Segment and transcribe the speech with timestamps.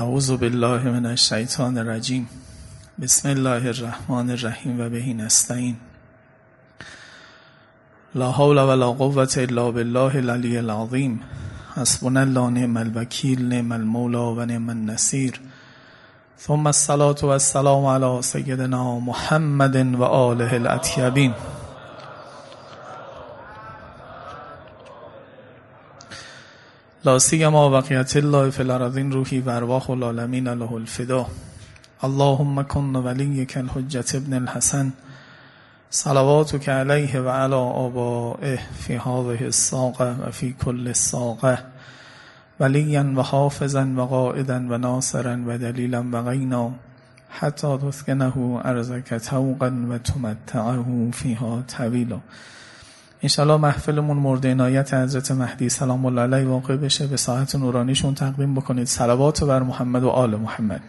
[0.00, 2.28] اعوذ بالله من الشیطان الرجیم.
[3.02, 5.76] بسم الله الرحمن الرحیم و بهی نستعین.
[8.14, 11.20] لا حول ولا قوة الا بالله العلی العظیم.
[11.76, 15.40] حسبنا الله نعم الوکیل نعم المولا و نعم النصیر.
[16.38, 21.32] ثم الصلاة والسلام على سیدنا محمد و آله الاطیبین.
[27.04, 31.26] لا سیما وقیت الله فی الارضین روحی و ارواح العالمین له الفدا.
[32.02, 34.92] اللهم کن ولیک الحجت ابن الحسن.
[35.90, 41.58] صلواتك علیه و علی آبائه فی هذه الساقه و فی کل الساقه
[42.60, 46.70] ولیا و حافظا و قائدا و ناصرا و دلیلا و غینا.
[47.30, 52.20] حتی تسکنه ارزک توقا و تمتعه فیها طویلا.
[53.22, 57.06] انشالله محفلمون مورد عنایت حضرت مهدی سلام الله علیه واقع بشه.
[57.06, 58.86] به ساعت نورانیشون تقدیم بکنید.
[58.86, 60.80] صلوات بر محمد و آل محمد.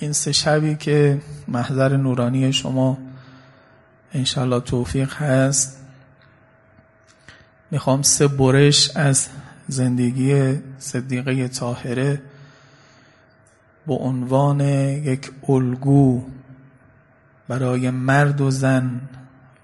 [0.00, 2.98] این سه شبی که محضر نورانی شما
[4.12, 5.78] انشالله توفیق هست
[7.70, 9.28] می‌خوام سه برش از
[9.68, 12.22] زندگی صدیقه طاهره
[13.88, 16.22] به عنوان یک الگو
[17.48, 19.00] برای مرد و زن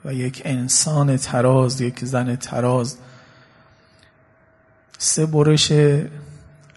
[0.05, 2.97] و یک انسان تراز یک زن تراز
[4.98, 5.72] سه برش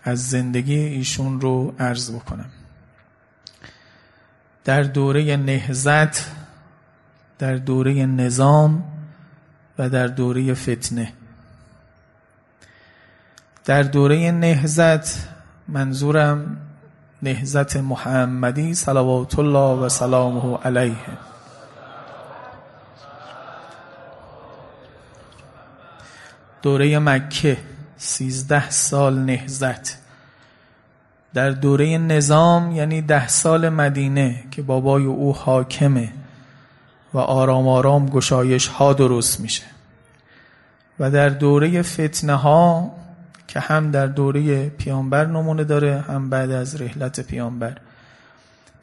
[0.04, 2.50] از زندگی ایشون رو عرض بکنم.
[4.64, 6.32] در دوره نهزت
[7.40, 8.84] در دوره نظام
[9.78, 11.14] و در دوره فتنه.
[13.66, 15.28] در دوره نهزت
[15.68, 16.67] منظورم
[17.22, 20.96] نهزت محمدی صلوات الله و سلامه علیه.
[26.62, 27.58] دوره مکه
[27.98, 29.98] سیزده سال نهزت
[31.34, 36.14] در دوره نظام یعنی ده سال مدینه که بابای او حاکمه
[37.14, 39.64] و آرام آرام گشایش ها درست میشه.
[41.00, 42.92] و در دوره فتنه ها
[43.48, 47.78] که هم در دوره پیامبر نمونه داره هم بعد از رحلت پیامبر.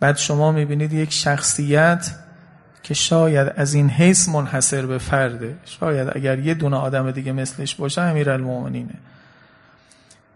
[0.01, 2.15] بعد شما می‌بینید یک شخصیت
[2.83, 5.55] که شاید از این حیث منحصر به فرده.
[5.65, 8.95] شاید اگر یه دونه آدم دیگه مثلش باشه امیر المومنینه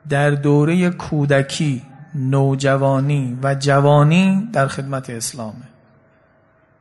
[0.09, 1.83] در دوره کودکی
[2.15, 5.69] نوجوانی و جوانی در خدمت اسلامه.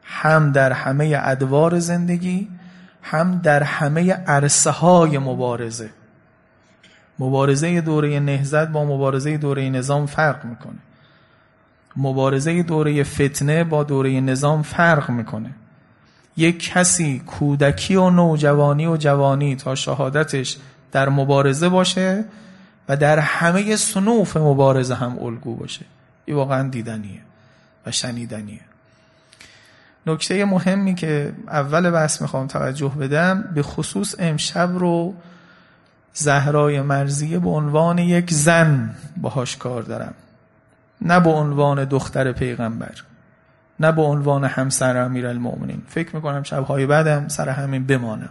[0.04, 2.48] هم در همه ادوار زندگی
[3.02, 5.90] هم در همه عرصه های مبارزه.
[7.20, 10.80] مبارزه دوره نهزت با مبارزه دوره نظام فرق می‌کنه.
[11.96, 15.50] مبارزه دوره فتنه با دوره نظام فرق می‌کنه.
[16.38, 20.58] یک کسی کودکی و نوجوانی و جوانی تا شهادتش
[20.92, 22.26] در مبارزه باشه
[22.90, 25.86] و در همه سنوف مبارزه هم الگو باشه.
[26.26, 27.20] این واقعا دیدنیه
[27.86, 28.62] و شنیدنیه.
[30.08, 35.14] نکته مهمی که اول بحث می‌خوام توجه بدم به خصوص امشب رو
[36.20, 40.14] زهرای مرزیه به عنوان یک زن باهاش کار دارم.
[41.02, 43.04] نه به عنوان دختر پیغمبر
[43.80, 48.30] نه به عنوان همسر امیر المؤمنین فکر می‌کنم شبهای بعدم سر همین بمانم.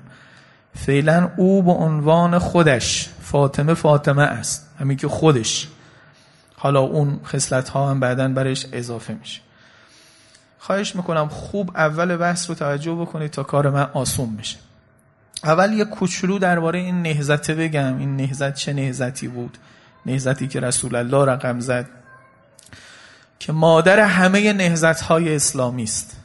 [0.74, 5.68] فعلا او به عنوان خودش فاطمه فاطمه است همین که خودش.
[6.56, 9.40] حالا اون خصلت ها هم بعدا برش اضافه میشه.
[10.58, 14.56] خواهش می‌کنم خوب اول بحث رو توجه بکنید تا کار من آسون میشه
[15.44, 17.98] اول یه کوچولو درباره این نهزت بگم.
[17.98, 19.58] این نهزت چه نهزتی بود؟
[20.06, 21.86] نهزتی که رسول الله رقم زد.
[23.38, 26.16] که مادر همه نهزت های اسلامی است.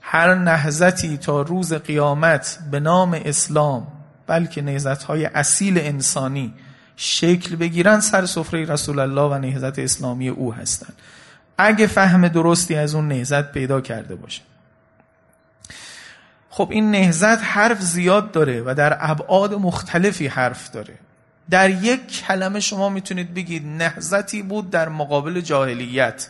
[0.00, 3.86] هر نهزتی تا روز قیامت به نام اسلام
[4.26, 6.54] بلکه نهزت های اصیل انسانی
[6.96, 10.92] شکل بگیرن سر سفره رسول الله و نهزت اسلامی او هستند
[11.58, 14.42] اگه فهم درستی از اون نهزت پیدا کرده باشه
[16.56, 20.94] خب این نهزت حرف زیاد داره و در ابعاد مختلفی حرف داره.
[21.50, 26.28] در یک کلمه شما می‌تونید بگید نهزتی بود در مقابل جاهلیت.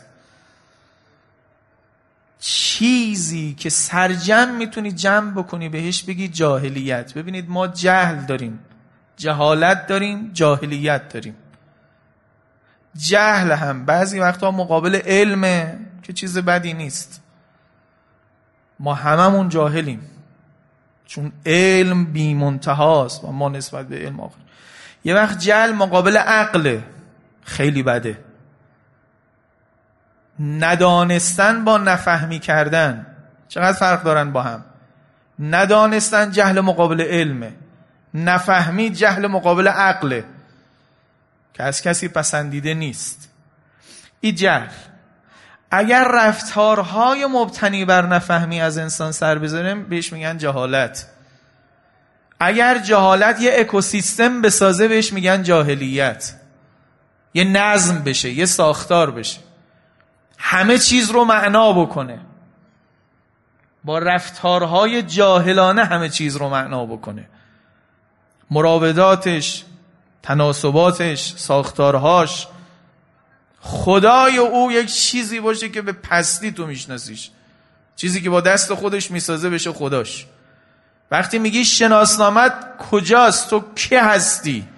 [2.38, 7.14] چیزی که سرجم می‌تونی جمع بکنی بهش بگی جاهلیت.
[7.14, 8.58] ببینید ما جهل داریم
[9.16, 11.34] جهالت داریم جاهلیت داریم.
[12.96, 17.22] جهل هم بعضی وقتا مقابل علمه که چیز بدی نیست.
[18.80, 20.10] ما هممون جاهلیم.
[21.06, 24.38] چون علم بی منتهاست و ما نسبت به علم آخر.
[25.04, 26.78] یه وقت جهل مقابل عقل
[27.42, 28.18] خیلی بده.
[30.40, 33.06] ندانستن با نفهمی کردن.
[33.48, 34.64] چقدر فرق دارن با هم؟
[35.38, 37.52] ندانستن جهل مقابل علمه
[38.14, 40.24] نفهمید جهل مقابل عقله
[41.54, 43.30] که از کسی پسندیده نیست.
[44.20, 44.68] این جهل
[45.76, 51.06] اگر رفتارهای مبتنی بر نفهمی از انسان سر بذاریم بهش میگن جهالت.
[52.40, 56.34] اگر جهالت یه اکوسیستم بسازه بهش میگن جاهلیت.
[57.34, 59.40] یه نظم بشه یه ساختار بشه.
[60.38, 62.20] همه چیز رو معنا بکنه.
[63.84, 67.28] با رفتارهای جاهلانه همه چیز رو معنا بکنه.
[68.50, 69.64] مراوداتش
[70.22, 72.46] تناسباتش ساختارهاش
[73.66, 77.30] خدای او یک چیزی باشه که به پستی تو میشناسیش.
[77.96, 80.26] چیزی که با دست خودش می‌سازه بشه خداش.
[81.10, 82.52] وقتی میگی شناسنامت
[82.90, 84.68] کجاست؟ تو کی هستی؟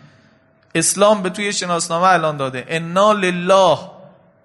[0.75, 2.65] اسلام به توی شناسنامه الان داده.
[2.69, 3.79] انا لله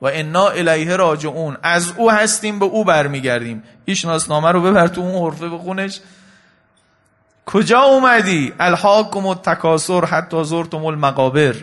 [0.02, 1.58] و انا الیه راجعون.
[1.64, 3.64] از او هستیم به او برمیگردیم.
[3.86, 6.00] این شناسنامه رو ببر تو اون حرفه بخونش.
[7.46, 11.56] کجا اومدی؟ الحاکم التکاسر حتی زرتم المقابر.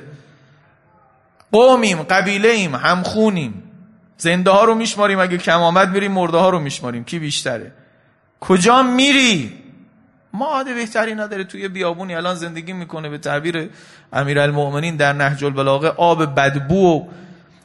[1.52, 3.62] قومیم قبیله ایم همخونیم.
[4.16, 7.04] زنده ها رو میشماریم اگه کم آمد میریم مرده ها رو میشماریم.
[7.04, 7.72] کی بیشتره؟
[8.40, 9.52] کجا میری؟
[10.32, 11.44] ما عاده بهتری نداره.
[11.44, 13.70] توی بیابونی الان زندگی می‌کنه به تعبیر
[14.12, 15.88] امیرالمؤمنین در نهج البلاغه.
[15.88, 17.08] آب بدبو و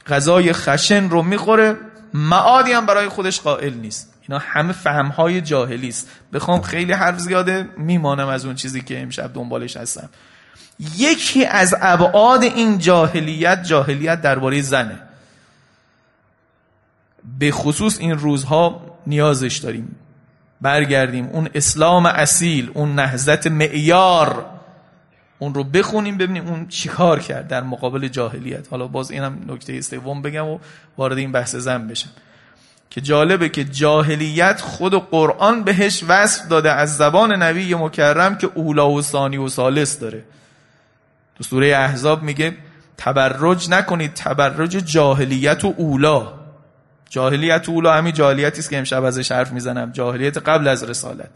[0.08, 1.78] غذای خشن رو می‌خوره.
[2.14, 4.14] معادی هم برای خودش قائل نیست.
[4.28, 9.34] اینا همه فهمهای جاهلی است بخوام خیلی حرف زیاده میمانم از اون چیزی که امشب
[9.34, 10.10] دنبالش هستم.
[10.98, 15.00] یکی از ابعاد این جاهلیت جاهلیت درباره زنه.
[17.40, 19.96] به خصوص این روزها نیازش داریم.
[20.62, 21.26] برگردیم.
[21.26, 24.46] اون اسلام اصیل اون نهزت معیار
[25.40, 28.68] اون رو بخونیم ببینیم اون چیکار کرد در مقابل جاهلیت.
[28.68, 30.60] حالا باز اینم نکته سوم بگم و
[30.98, 32.10] وارد این بحث زن بشم.
[32.90, 38.92] که جالبه که جاهلیت خود قرآن بهش وصف داده از زبان نبی مکرم که اولا
[38.92, 40.24] و ثانی و سالس داره.
[41.44, 42.54] تو سوره احزاب میگه
[42.98, 46.28] تبرج نکنید تبرج جاهلیت و اولا.
[47.10, 49.92] جاهلیت و اولا همین جاهلیتی است که امشب ازش حرف می‌زنم.
[49.92, 51.30] جاهلیت قبل از رسالت.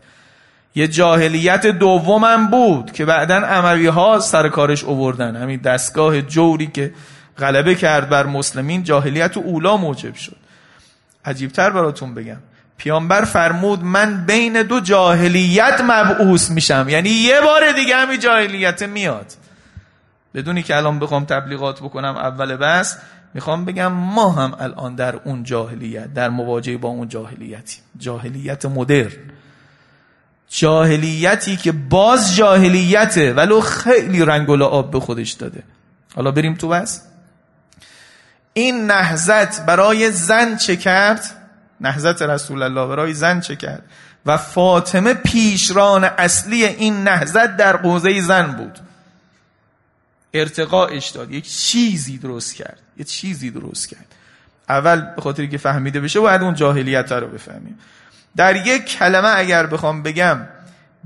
[0.76, 5.36] یه جاهلیت دومم بود که بعدا اموی ها سر کارش اووردن.
[5.36, 6.94] همین دستگاه جوری که
[7.38, 10.36] غلبه کرد بر مسلمین جاهلیت و اولا موجب شد.
[11.26, 12.38] عجیبتر براتون بگم.
[12.78, 16.86] پیامبر فرمود من بین دو جاهلیت مبعوث میشم.
[16.90, 19.34] یعنی یه بار دیگه همین جاهلیت میاد.
[20.38, 22.98] بدونی که الان بخوام تبلیغات بکنم اول بس
[23.34, 29.12] می‌خوام بگم ما هم الان در اون جاهلیت در مواجهه با اون جاهلیتی جاهلیت مدرن.
[30.50, 35.64] جاهلیتی که باز جاهلیته ولو خیلی رنگ و لعاب به خودش داده.
[36.16, 37.02] حالا بریم تو بس
[38.54, 41.26] این نهزت برای زن چه کرد؟
[41.82, 43.84] نهزت رسول الله برای زن چه کرد؟
[44.26, 48.80] و فاطمه پیشران اصلی این نهزت در قوزه زن بود.
[50.34, 51.32] ارتقاش داد.
[51.32, 52.80] یک چیزی درست کرد.
[52.98, 54.16] یک چیزی درست کرد.
[54.70, 57.80] اول به خاطری که فهمیده بشه باید اون جاهلیت رو بفهمیم.
[58.36, 60.48] در یک کلمه اگر بخوام بگم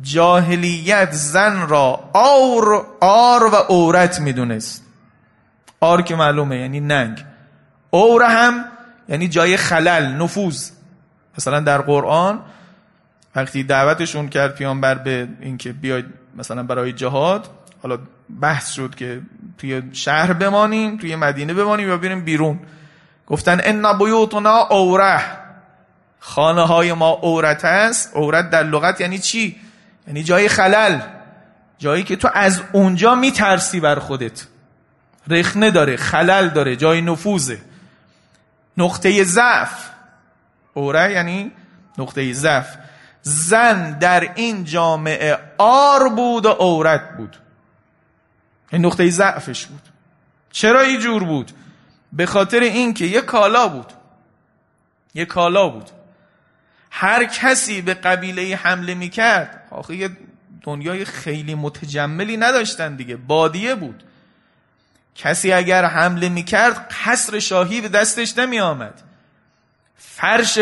[0.01, 4.83] جاهلیت زن را آر, آر و عورت می‌دونست.
[5.79, 7.25] آر که معلومه یعنی ننگ.
[7.89, 8.65] اور هم
[9.09, 10.69] یعنی جای خلل نفوذ.
[11.38, 12.41] مثلا در قرآن
[13.35, 17.50] وقتی دعوتشون کرد پیامبر به اینکه بیاید مثلا برای جهاد
[17.83, 17.98] حالا
[18.42, 19.21] بحث شد که
[19.57, 22.59] توی شهر بمانیم توی مدینه بمانیم یا بریم بیرون.
[23.28, 25.21] گفتن ان بیوتنا اوره.
[26.19, 29.56] خانه های ما عورت است عورت در لغت یعنی چی؟
[30.07, 31.00] یعنی جای خلل.
[31.78, 34.47] جایی که تو از اونجا میترسی بر خودت.
[35.28, 37.61] رخنه داره خلل داره جای نفوذه.
[38.78, 39.90] نقطه ضعف.
[40.73, 41.52] اوره یعنی
[41.97, 42.78] نقطه ضعف.
[43.21, 47.38] زن در این جامعه آر بود و عورت بود.
[48.71, 49.81] این نقطه ضعفش بود.
[50.51, 51.51] چرا اینجور بود؟
[52.13, 53.94] به خاطر اینکه یه کالا بود.
[55.13, 55.90] یه کالا بود.
[56.92, 60.09] هر کسی به قبیله حمله می‌کرد آخه یه
[60.61, 64.04] دنیای خیلی متجملی نداشتن دیگه بادیه بود.
[65.16, 69.01] کسی اگر حمله می‌کرد قصر شاهی به دستش نمی آمد
[69.97, 70.59] فرش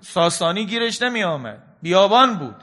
[0.00, 2.56] ساسانی گیرش نمی آمد بیابان بود.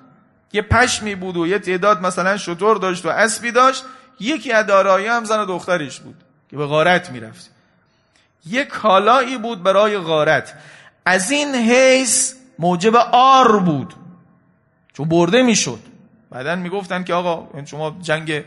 [0.54, 3.84] یه پشمی بود و یه تعداد مثلا شطور داشت و اسبی داشت.
[4.20, 6.16] یکی از دارایی هم زن و دخترش بود
[6.50, 7.52] که به غارت می‌رفت.
[8.46, 10.54] یه کالایی بود برای غارت.
[11.06, 13.94] از این حیث موجب آر بود.
[14.94, 15.80] چون برده می‌شد.
[16.32, 18.44] بعدا می‌گفتن که آقا شما جنگ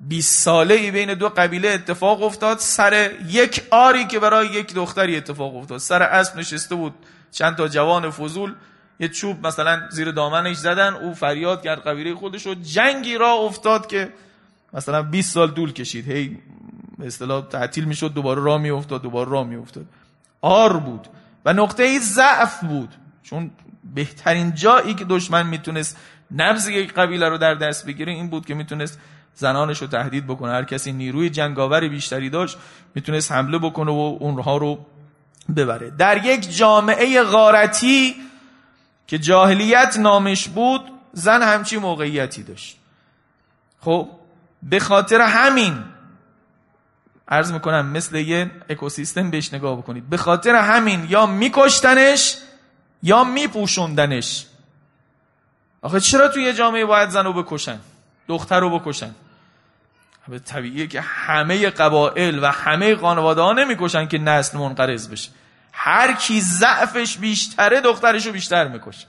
[0.00, 2.58] 20 ساله ای بین دو قبیله اتفاق افتاد.
[2.58, 5.78] سر یک آری که برای یک دختری اتفاق افتاد.
[5.78, 6.94] سر اسب نشسته بود
[7.32, 8.54] چند تا جوان فضول.
[9.00, 10.94] یه چوب مثلا زیر دامنش زدن.
[10.94, 12.54] او فریاد کرد قبیله خودش رو.
[12.54, 14.12] جنگی را افتاد که
[14.72, 16.10] مثلا 20 سال طول کشید.
[16.10, 16.38] هی
[16.98, 19.86] به اصطلاح تعطیل می‌شد دوباره راه میافتاد دوباره راه میافتاد.
[20.40, 21.08] آر بود
[21.44, 22.94] و نقطه ضعف بود.
[23.22, 23.50] چون
[23.94, 25.96] بهترین جایی که دشمن می‌تونست
[26.36, 28.98] نبض یک قبیله رو در دست بگیره این بود که می‌تونست
[29.34, 30.52] زنانش رو تهدید بکنه.
[30.52, 32.58] هر کسی نیروی جنگاور بیشتری داشت
[32.94, 34.86] می‌تونست حمله بکنه و اونها رو
[35.56, 35.90] ببره.
[35.90, 38.14] در یک جامعه غارتی
[39.06, 40.80] که جاهلیت نامش بود
[41.12, 42.76] زن همچی موقعیتی داشت.
[43.80, 44.08] خب
[44.62, 45.84] به خاطر همین
[47.28, 50.10] عرض می‌کنم مثل یه اکوسیستم بهش نگاه بکنید.
[50.10, 52.36] به خاطر همین یا میکشتنش
[53.02, 54.46] یا میپوشوندنش.
[55.82, 57.80] آخه چرا توی یه جامعه باید زن رو بکشن؟
[58.28, 59.14] دختر رو بکشن؟
[60.28, 65.30] به طبیعیه که همه قبائل و همه خانواده ها نمی‌کشن که نسل منقرض بشه.
[65.72, 69.06] هر کی ضعفش بیشتره دخترش رو بیشتر می‌کشه.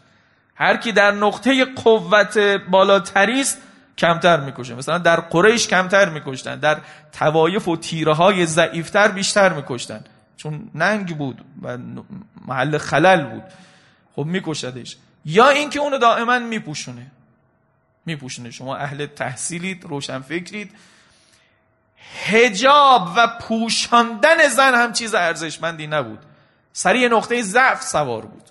[0.55, 2.37] هر کی در نقطه قوت
[2.69, 3.57] بالاتری است
[4.01, 6.59] کمتر می‌کشه مثلا در قریش کمتر میکشتن.
[6.59, 6.77] در
[7.11, 10.03] توایف و تیره های ضعیفتر بیشتر میکشتن.
[10.37, 11.77] چون ننگ بود و
[12.47, 13.43] محل خلل بود.
[14.15, 14.97] خب میکشدش.
[15.25, 17.11] یا اینکه اونو دائما میپوشونه.
[18.05, 18.51] میپوشونه.
[18.51, 20.71] شما اهل تحصیلید روشن فکرید
[22.25, 26.19] هجاب و پوشاندن زن هم چیز ارزشمندی نبود.
[26.73, 28.43] سریع نقطه ضعف سوار بود.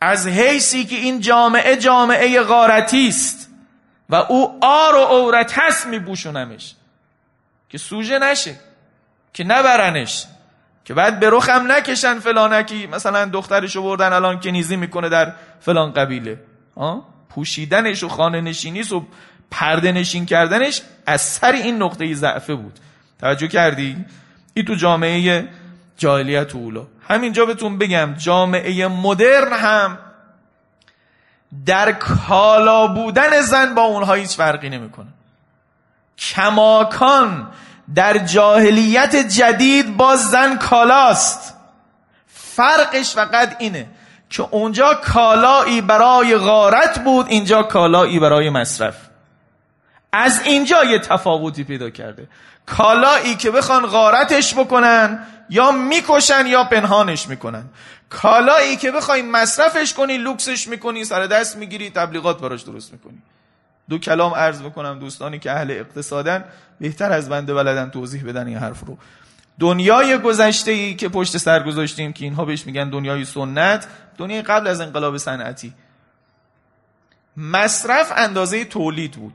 [0.00, 3.47] از حیثی که این جامعه جامعه غارتی است
[4.08, 6.74] و او آر و عورت هست میبوشونمش
[7.68, 8.54] که سوژه نشه
[9.32, 10.26] که نبرنش
[10.84, 12.86] که بعد به رخم نکشن فلانکی.
[12.86, 16.40] مثلا دخترشو بردن الان کنیزی می‌کنه در فلان قبیله.
[17.28, 19.06] پوشیدنش و خانه نشینیست و
[19.50, 22.78] پرده نشین کردنش از سر این نقطه ضعفه بود.
[23.20, 24.04] توجه کردی؟
[24.54, 25.48] این تو جامعه
[25.96, 26.86] جاهلیت اولا.
[27.08, 29.98] همینجا بهتون بگم جامعه مدرن هم
[31.66, 35.06] در کالا بودن زن با اونها هیچ فرقی نمی‌کنه.
[36.18, 37.50] کماکان
[37.94, 41.54] در جاهلیت جدید با زن کالاست.
[42.26, 43.86] فرقش فقط اینه
[44.30, 48.96] که اونجا کالایی برای غارت بود اینجا کالایی برای مصرف.
[50.12, 52.28] از اینجا یه تفاوتی پیدا کرده.
[52.66, 57.64] کالایی که بخوان غارتش بکنن یا می‌کشن یا پنهانش می‌کنن.
[58.10, 63.22] کالایی که بخوای مصرفش کنی لوکسش می‌کنی سر دست می‌گیری تبلیغات براش درست می‌کنی.
[63.88, 66.44] دو کلام عرض بکنم دوستانی که اهل اقتصادن
[66.80, 68.98] بهتر از بنده بلدن توضیح بدن این حرف رو.
[69.60, 73.86] دنیای گذشته ای که پشت سر گذاشتیم که اینها بهش میگن دنیای سنت
[74.18, 75.74] دنیای قبل از انقلاب صنعتی.
[77.36, 79.34] مصرف اندازه تولید بود.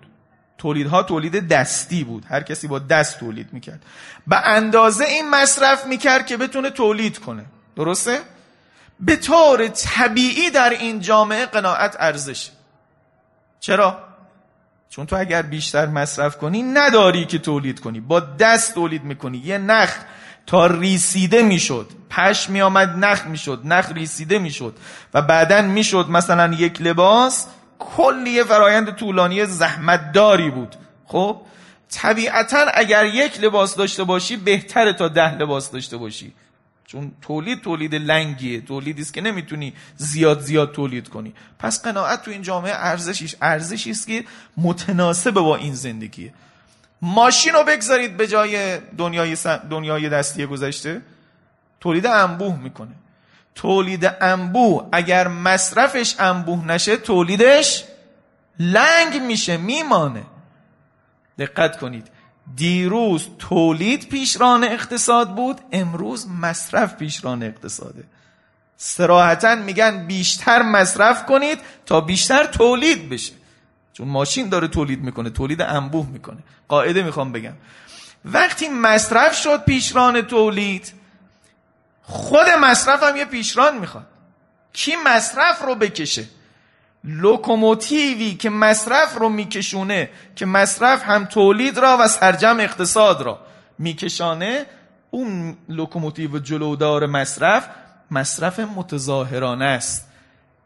[0.58, 2.26] تولیدها تولید دستی بود.
[2.30, 3.84] هر کسی با دست تولید می‌کرد.
[4.28, 7.46] به اندازه این مصرف می‌کرد که بتونه تولید کنه.
[7.76, 8.20] درسته؟
[9.00, 12.50] به طور طبیعی در این جامعه قناعت ارزش
[13.60, 14.00] چرا؟
[14.90, 18.00] چون تو اگر بیشتر مصرف کنی نداری که تولید کنی.
[18.00, 19.38] با دست تولید می‌کنی.
[19.38, 19.98] یه نخ
[20.46, 24.78] تا ریسیده می‌شد پش میآمد نخ می‌شد نخ ریسیده می‌شد
[25.14, 27.48] و بعدا می‌شد مثلا یک لباس
[27.80, 30.76] کلی فرایند طولانی زحمت داری بود.
[31.06, 31.42] خب؟
[31.92, 36.34] طبیعتا اگر یک لباس داشته باشی بهتره تا ده لباس داشته باشی.
[36.94, 38.62] چون تولید تولید لنگیه.
[38.62, 41.34] تولیدی است که نمی‌تونی زیاد زیاد تولید کنی.
[41.60, 44.26] پس قناعت تو این جامعه ارزشیش ارزشی است که
[44.58, 46.34] متناسب با این زندگیه.
[47.02, 49.38] ماشین رو بگذارید به جای دنیای,
[49.70, 51.02] دنیای دستی گذشته.
[51.80, 52.96] تولید انبوه می‌کنه.
[53.56, 57.84] تولید انبوه اگر مصرفش انبوه نشه تولیدش
[58.60, 60.24] لنگ میشه میمانه.
[61.38, 62.08] دقت کنید.
[62.56, 68.04] دیروز تولید پیشران اقتصاد بود امروز مصرف پیشران اقتصاده.
[68.78, 73.34] سراحتا میگن بیشتر مصرف کنید تا بیشتر تولید بشه.
[73.94, 76.38] چون ماشین داره تولید می‌کنه تولید انبوه می‌کنه.
[76.68, 77.54] قاعده می‌خوام بگم.
[78.26, 80.94] وقتی مصرف شد پیشران تولید
[82.02, 84.08] خود مصرف هم یه پیشران می‌خواد.
[84.74, 86.26] کی مصرف رو بکشه؟
[87.04, 93.40] لوکوموتیوی که مصرف رو میکشونه که مصرف هم تولید را و سرجم اقتصاد را
[93.80, 94.66] میکشانه
[95.12, 97.70] اون لوکوموتیو جلودار مصرف
[98.12, 100.08] مصرف متظاهرانه است.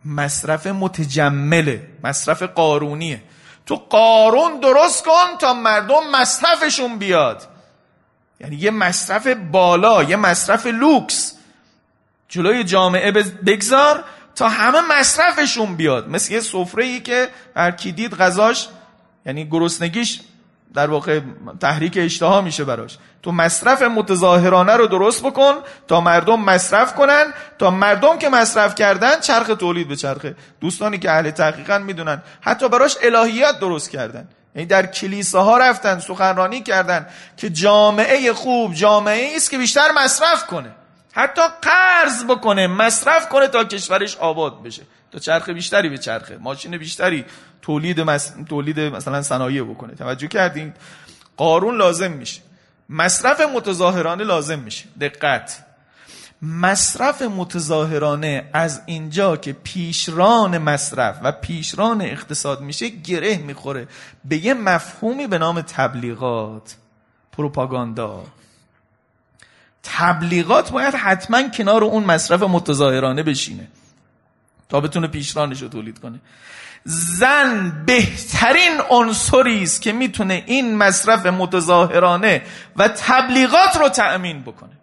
[0.05, 3.21] مصرف متجمله مصرف قارونیه.
[3.65, 7.47] تو قارون درست کن تا مردم مصرفشون بیاد.
[8.39, 11.33] یعنی یه مصرف بالا یه مصرف لوکس.
[12.29, 13.11] جلوی جامعه
[13.45, 14.03] بگذار
[14.37, 16.09] تا همه مصرفشون بیاد.
[16.09, 18.67] مثل یه سفره ای که هر کی دید غذاش
[19.25, 20.19] یعنی گرسنگیش
[20.73, 21.19] در واقع
[21.59, 22.97] تحریک اشتها میشه براش.
[23.23, 25.53] تو مصرف متظاهرانه رو درست بکن
[25.87, 27.33] تا مردم مصرف کنن.
[27.59, 30.35] تا مردم که مصرف کردن چرخ تولید به چرخه.
[30.61, 32.21] دوستانی که اهل تحقیقا می‌دونن.
[32.41, 34.27] حتی براش الهیات درست کردن.
[34.55, 40.71] یعنی در کلیساها رفتن سخنرانی کردن که جامعه خوب جامعه است که بیشتر مصرف کنه.
[41.17, 44.83] حتی قرض بکنه مصرف کنه تا کشورش آباد بشه.
[45.11, 47.25] تا چرخ بیشتری به چرخه ماشین بیشتری
[47.61, 48.33] تولید مس...
[48.49, 49.95] تولید مثلا صنایع بکنه.
[49.95, 50.73] توجه کردین؟
[51.37, 52.41] قارون لازم میشه.
[52.89, 54.85] مصرف متظاهرانه لازم میشه.
[55.01, 55.63] دقت.
[56.41, 63.87] مصرف متظاهرانه از اینجا که پیشران مصرف و پیشران اقتصاد میشه گره می‌خوره.
[64.25, 66.75] به یه مفهومی به نام تبلیغات
[67.31, 68.23] پروپاگاندا.
[69.97, 73.67] تبلیغات باید حتما کنار اون مصرف متظاهرانه بشینه
[74.69, 76.19] تا بتونه پیشرانش رو تولید کنه.
[76.83, 82.41] زن بهترین عنصری است که می‌تونه این مصرف متظاهرانه
[82.75, 84.77] و تبلیغات رو تأمین بکنه.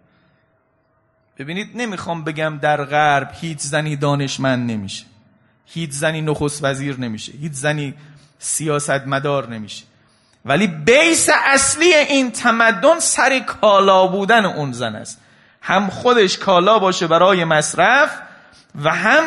[1.37, 5.05] ببینید نمی‌خوام بگم در غرب هیچ زنی دانشمند نمیشه.
[5.65, 7.31] هیچ زنی نخست وزیر نمیشه.
[7.31, 7.93] هیچ زنی
[8.39, 9.83] سیاست مدار نمیشه.
[10.45, 15.21] ولی بیس اصلی این تمدن سر کالا بودن اون زن است.
[15.61, 18.21] هم خودش کالا باشه برای مصرف
[18.83, 19.23] و هم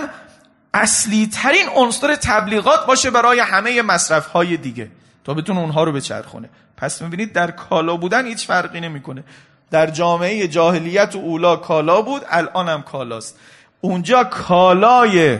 [0.74, 4.90] اصلی ترین عنصر تبلیغات باشه برای همه مصرف های دیگه.
[5.24, 6.50] تا بتونه اونها رو بچرخونه.
[6.76, 9.24] پس می‌بینید در کالا بودن هیچ فرقی نمی‌کنه.
[9.70, 13.38] در جامعه جاهلیت و اولا کالا بود الان هم کالاست.
[13.80, 15.38] اونجا کالای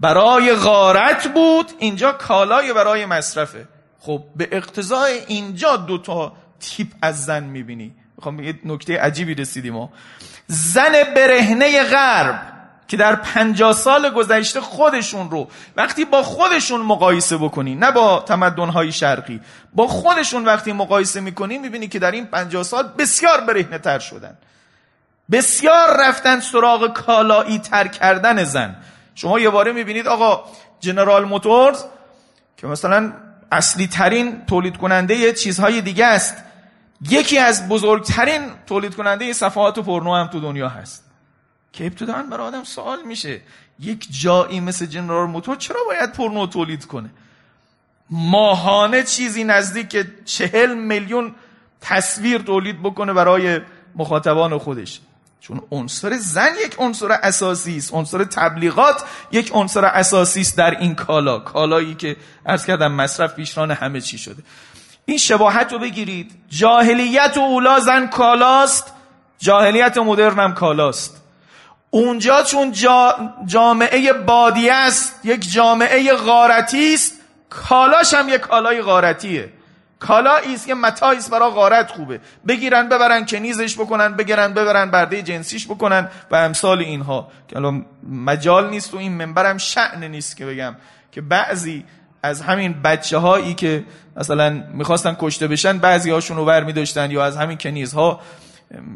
[0.00, 3.75] برای غارت بود اینجا کالای برای مصرفه.
[4.00, 7.94] خب به اقتضای اینجا دوتا تیپ از زن می‌بینی.
[8.16, 9.88] می‌خوام یه نکته عجیبی رسیدیم
[10.46, 12.52] زن برهنه غرب
[12.88, 18.92] که در پنجاه سال گذشته خودشون رو وقتی با خودشون مقایسه بکنی نه با تمدنهای
[18.92, 19.40] شرقی
[19.74, 24.36] با خودشون وقتی مقایسه می‌کنی می‌بینی که در این پنجاه سال بسیار برهنه تر شدن.
[25.30, 28.76] بسیار رفتن سراغ کالایی تر کردن زن.
[29.14, 30.44] شما یه باره می‌بینید آقا
[30.80, 31.84] جنرال موتورز
[32.56, 33.12] که مثلا
[33.52, 36.36] اصلی ترین تولید کننده چیزهای دیگه است.
[37.10, 41.04] یکی از بزرگترین تولید کننده صفحات پرنو هم تو دنیا هست.
[41.72, 43.40] که ابتداعا برای آدم سوال میشه
[43.80, 47.10] یک جایی مثل جنرال موتور چرا باید پرنو تولید کنه؟
[48.10, 51.34] ماهانه چیزی نزدیک چهل میلیون
[51.80, 53.60] تصویر تولید بکنه برای
[53.94, 55.00] مخاطبان خودش.
[55.40, 57.94] چون عنصر زن یک عنصر اساسی است.
[57.94, 61.38] عنصر تبلیغات یک عنصر اساسی است در این کالا.
[61.38, 64.42] کالایی که عرض کردم مصرف پیشران همه چی شده.
[65.04, 66.32] این شباهت رو بگیرید.
[66.48, 68.92] جاهلیت و اولا زن کالاست.
[69.38, 71.22] جاهلیت مدرن هم کالاست.
[71.90, 72.72] اونجا چون
[73.46, 77.14] جامعه بادی است یک جامعه غارتی است
[77.50, 79.52] کالاش هم یک کالای غارتیه.
[79.98, 82.20] کالا است که متاعی است برای غارت خوبه.
[82.48, 87.28] بگیرن ببرن کنیزش بکنن بگیرن ببرن برده جنسیش بکنن و امثال اینها.
[87.48, 90.76] که الان مجال نیست و این منبرم شعن نیست که بگم.
[91.12, 91.84] که بعضی
[92.22, 93.84] از همین بچه هایی که
[94.16, 98.20] مثلا می‌خواستن کشته بشن بعضی هاشون رو ور داشتن یا از همین کنیزها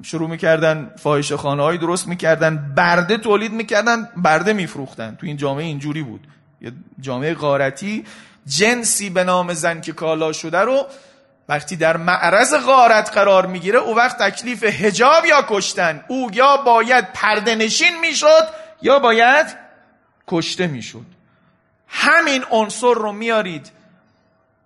[0.02, 5.16] شروع می‌کردن فاحشه خانه های درست می‌کردن برده تولید می‌کردن برده میفروختن.
[5.20, 6.26] تو این جامعه اینجوری بود.
[6.60, 8.04] یه جامعه غارتی
[8.46, 10.86] جنسی به نام زن که کالا شده رو
[11.48, 17.12] وقتی در معرض غارت قرار می‌گیره او وقت تکلیف هجاب یا کشتن؟ او یا باید
[17.12, 18.48] پرده نشین می‌شد
[18.82, 19.46] یا باید
[20.28, 21.06] کشته می‌شد.
[21.88, 23.70] همین عنصر رو میارید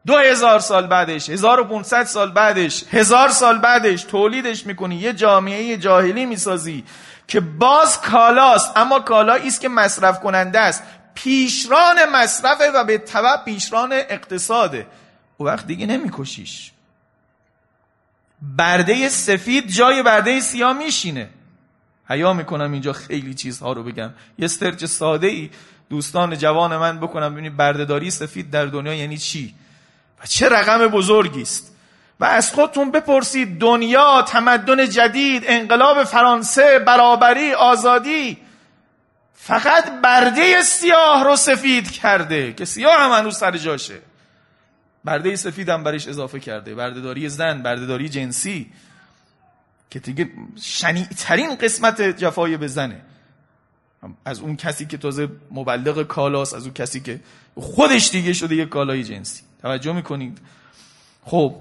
[0.06, 4.96] دو هزار سال بعدش هزار و پونصد سال بعدش هزار سال بعدش تولیدش می‌کنی.
[4.96, 6.84] یه جامعه جاهلی می‌سازی
[7.28, 10.82] که باز کالاست اما کالایی است که مصرف کننده است.
[11.14, 14.86] پیشران مصرفه و به طبع پیشران اقتصاده.
[15.36, 16.72] او وقت دیگه نمیکشیش.
[18.42, 21.28] برده سفید جای برده سیاه میشینه.
[22.08, 24.10] حیا می‌کنم اینجا خیلی چیزها رو بگم.
[24.38, 25.50] یه استرچ ساده ای
[25.90, 29.54] دوستان جوان من بکنم ببینید بردهداری سفید در دنیا یعنی چی؟
[30.22, 31.74] و چه رقم بزرگی است.
[32.20, 38.38] و از خودتون بپرسید دنیا تمدن جدید انقلاب فرانسه برابری آزادی
[39.46, 43.98] فقط برده سیاه رو سفید کرده که سیاه هم هنوز سر جاشه.
[45.04, 48.72] برده سفید هم برش اضافه کرده بردهداری زن بردهداری جنسی
[49.90, 50.30] که دیگه
[50.62, 53.00] شنیعترین قسمت جفای به زنه.
[54.24, 57.20] از اون کسی که تازه مبلغ کالاست از اون کسی که
[57.56, 59.42] خودش دیگه شده یه کالای جنسی.
[59.62, 60.38] توجه می‌کنید؟
[61.24, 61.54] خب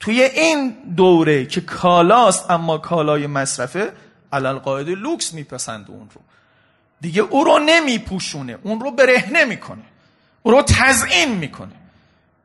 [0.00, 3.92] توی این دوره که کالاست اما کالای مصرفه
[4.32, 6.20] علال قاعده لوکس میپسند اون رو.
[7.04, 9.82] دیگه او رو نمیپوشونه اون رو برهنه می‌کنه
[10.42, 11.72] او رو تزئین می‌کنه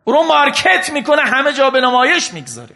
[0.04, 2.76] او رو مارکت می‌کنه همه جا به نمایش می‌گذاره.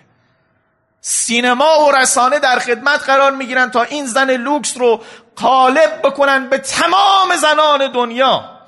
[1.01, 5.03] سینما و رسانه در خدمت قرار می‌گیرن تا این زن لوکس رو
[5.35, 8.59] قالب بکنن به تمام زنان دنیا.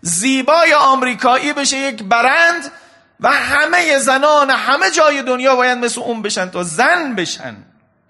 [0.00, 2.72] زیبای آمریکایی بشه یک برند
[3.20, 7.56] و همه زنان همه جای دنیا باید مثل اون بشن تا زن بشن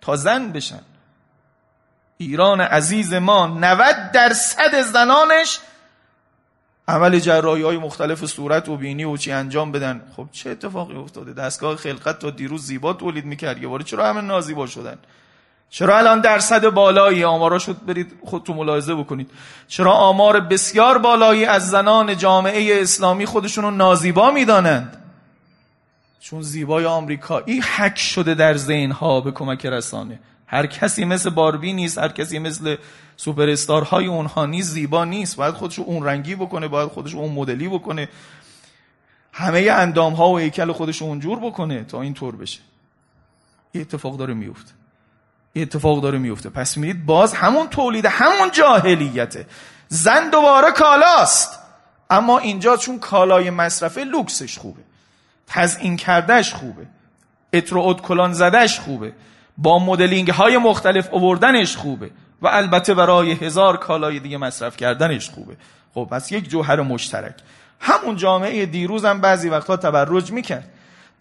[0.00, 0.80] تا زن بشن.
[2.18, 5.58] ایران عزیز ما 90 درصد زنانش
[6.88, 10.02] عمل جراحی های مختلف صورت و بینی و چی انجام بدن.
[10.16, 13.62] خب چه اتفاقی افتاده؟ دستگاه خلقت تا دیروز زیبا تولید می‌کرد.
[13.62, 14.98] یه باره چرا همه نازیبا شدن؟
[15.70, 19.30] چرا الان درصد بالایی آمارا شد؟ برید خودتون ملاحظه بکنید.
[19.68, 25.02] چرا آمار بسیار بالایی از زنان جامعه اسلامی خودشون رو نازیبا می‌دانند؟
[26.20, 30.18] چون زیبای آمریکایی حک شده در ذهن ها به کمک رسانه.
[30.46, 32.76] هر کسی مثل باربی نیست هر کسی مثل
[33.16, 35.36] سوپر های اونها نیست زیبا نیست.
[35.36, 38.08] باید خودشو اون رنگی بکنه باید خودشو اون مدلی بکنه.
[39.32, 42.60] همه اندام ها و هیکل خودشو اونجور بکنه تا این طور بشه.
[43.74, 44.72] یه اتفاق داره میفته.
[45.54, 46.50] یه اتفاق داره میفته.
[46.50, 49.46] پس می‌دید باز همون تولید همون جاهلیته.
[49.88, 51.58] زن دوباره کالاست.
[52.10, 54.82] اما اینجا چون کالای مصرفه لوکسش خوبه.
[55.46, 56.86] تزئین کردهش خوبه.
[57.52, 59.12] اترو کلان زدهش خوبه.
[59.58, 62.10] با مدلینگ های مختلف اووردنش خوبه
[62.42, 65.56] و البته برای هزار کالای دیگه مصرف کردنش خوبه.
[65.94, 67.34] خب پس یک جوهر مشترک.
[67.80, 70.68] همون جامعه دیروز هم بعضی وقتها تبرج می‌کرد.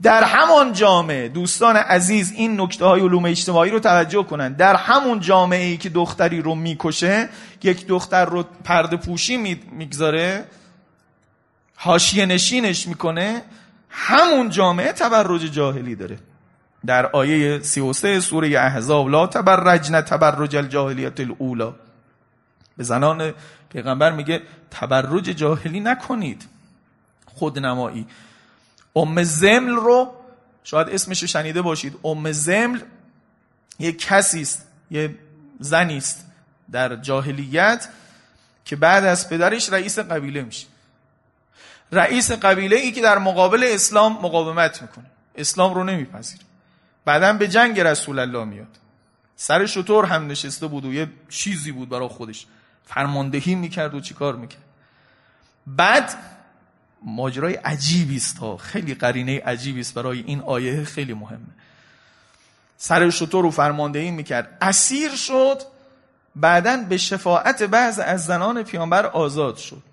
[0.02, 4.54] در همان جامعه دوستان عزیز این نکته های علوم اجتماعی رو توجه کنن.
[4.54, 7.30] در همون جامعه ای که دختری رو می‌کشه
[7.63, 10.45] یک دختر رو پرده پوشی می‌گذاره
[11.76, 13.41] حاشیه نشینش می‌کنه
[13.89, 16.17] همون جامعه تبرج جاهلی داره.
[16.88, 21.76] در آیه 33 سوره احزاب لا تبرجن تبرج الجاهلیت الاولا
[22.78, 23.34] به زنان
[23.69, 26.45] پیغمبر میگه تبرج جاهلی نکنید
[27.26, 28.08] خودنمایی.
[28.95, 30.13] ام زمل رو
[30.63, 31.95] شاید اسمش رو شنیده باشید.
[32.04, 32.80] ام زمل
[33.80, 35.15] یه کسی است یه
[35.60, 36.26] زنی است
[36.71, 37.89] در جاهلیت
[38.65, 40.67] که بعد از پدرش رئیس قبیله میشه.
[41.91, 45.06] رئیس قبیله ای که در مقابل اسلام مقاومت می‌کنه.
[45.36, 46.43] اسلام رو نمیپذیره.
[47.06, 48.78] بعدا به جنگ رسول الله میاد.
[49.36, 52.46] سر شطور هم نشسته بود و یه چیزی بود برای خودش.
[52.86, 54.63] فرماندهی می‌کرد و چیکار می‌کرد.
[55.68, 56.15] بعد
[57.04, 58.58] ماجرای عجیبی است ها.
[58.58, 61.39] خیلی قرینه عجیبی است برای این آیه خیلی مهمه.
[62.78, 64.58] سر شطور رو فرماندهی می‌کرد.
[64.62, 65.62] اسیر شد
[66.36, 69.84] بعدا به شفاعت بعض از زنان پیامبر آزاد شد.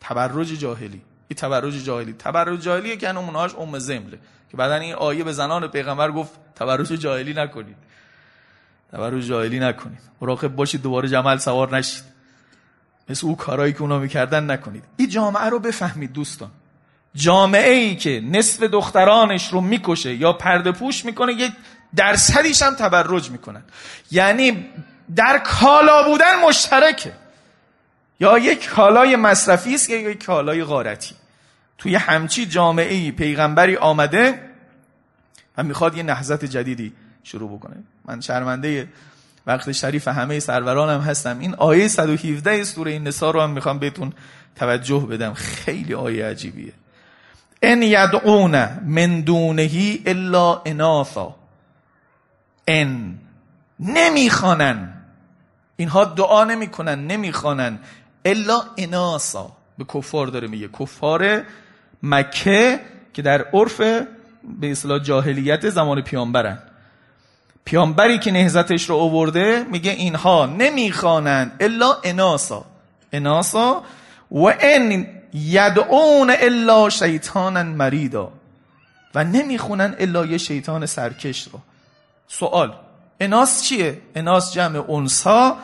[0.00, 1.02] تبرج جاهلی.
[1.30, 2.12] این تبرج جاهلی.
[2.12, 4.18] تبرج جاهلی که نمونهاش ام زمله.
[4.50, 7.76] که بعدا این آیه به زنان پیغمبر گفت تبرج جاهلی نکنید.
[8.92, 10.00] تبرج جاهلی نکنید.
[10.20, 12.04] مراقب باشید دوباره جمل سوار نشید.
[13.08, 14.84] مثل او کارایی که اونا می‌کردن نکنید.
[14.96, 16.50] این جامعه رو بفهمید دوستان.
[17.14, 21.52] جامعه ای که نصف دخترانش رو می‌کشه یا پرده پوش می‌کنه یک
[21.96, 23.62] درصدیش هم تبرج می‌کنن.
[24.10, 24.66] یعنی
[25.16, 27.12] در کالا بودن مشترکه.
[28.20, 31.14] یا یک کالای مصرفی است یا یک کالای غارتی.
[31.80, 34.40] توی همچی جامعه ای پیغمبری آمده
[35.56, 37.76] و می‌خواد یه نهضت جدیدی شروع بکنه.
[38.04, 38.88] من شرمنده
[39.46, 41.38] وقت شریف همه سرورانم هستم.
[41.38, 44.12] این آیه 117 سوره نسا رو هم می‌خوام بهتون
[44.56, 45.34] توجه بدم.
[45.34, 46.72] خیلی آیه عجیبیه.
[47.62, 51.36] ان یدعون من دونهی الا اناثا
[52.68, 53.18] ان
[53.80, 54.94] نمی‌خوانن.
[55.76, 57.78] اینها دعا نمی‌کنن نمی‌خوانن.
[58.24, 59.56] الا اناسا.
[59.78, 60.68] به کفار داره میگه.
[60.68, 61.42] کفار
[62.02, 62.80] مکه
[63.12, 66.58] که در عرف به اصطلاح جاهلیت زمان پیامبرن.
[67.64, 72.64] پیامبری که نهزتش رو آورده میگه اینها نمی‌خوانند الا اناسا.
[73.12, 73.82] اناسا
[74.30, 78.32] و ان یدعون الا شیطانا مریدا.
[79.14, 81.60] و نمی‌خونن الا یه شیطان سرکش رو.
[82.28, 82.74] سوال
[83.20, 85.56] اناس چیه؟ اناس جمع انسا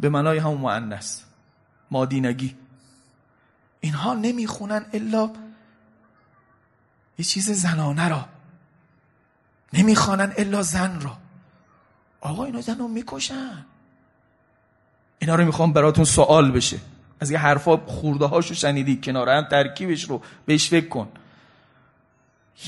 [0.00, 1.20] به معنای همون مؤنث
[1.90, 2.56] مادینگی.
[3.80, 5.30] اینها نمی‌خونن الا
[7.18, 8.24] یه چیز زنانه را.
[9.72, 11.16] نمی‌خوانن الا زن را.
[12.20, 13.64] آقا اینا زن رو می‌کشن.
[15.18, 16.78] اینا رو می‌خوام براتون سوال بشه.
[17.20, 21.08] از یه حرفا خورده هاشو شنیدی کنار هم ترکیبش رو بهش فکر کن.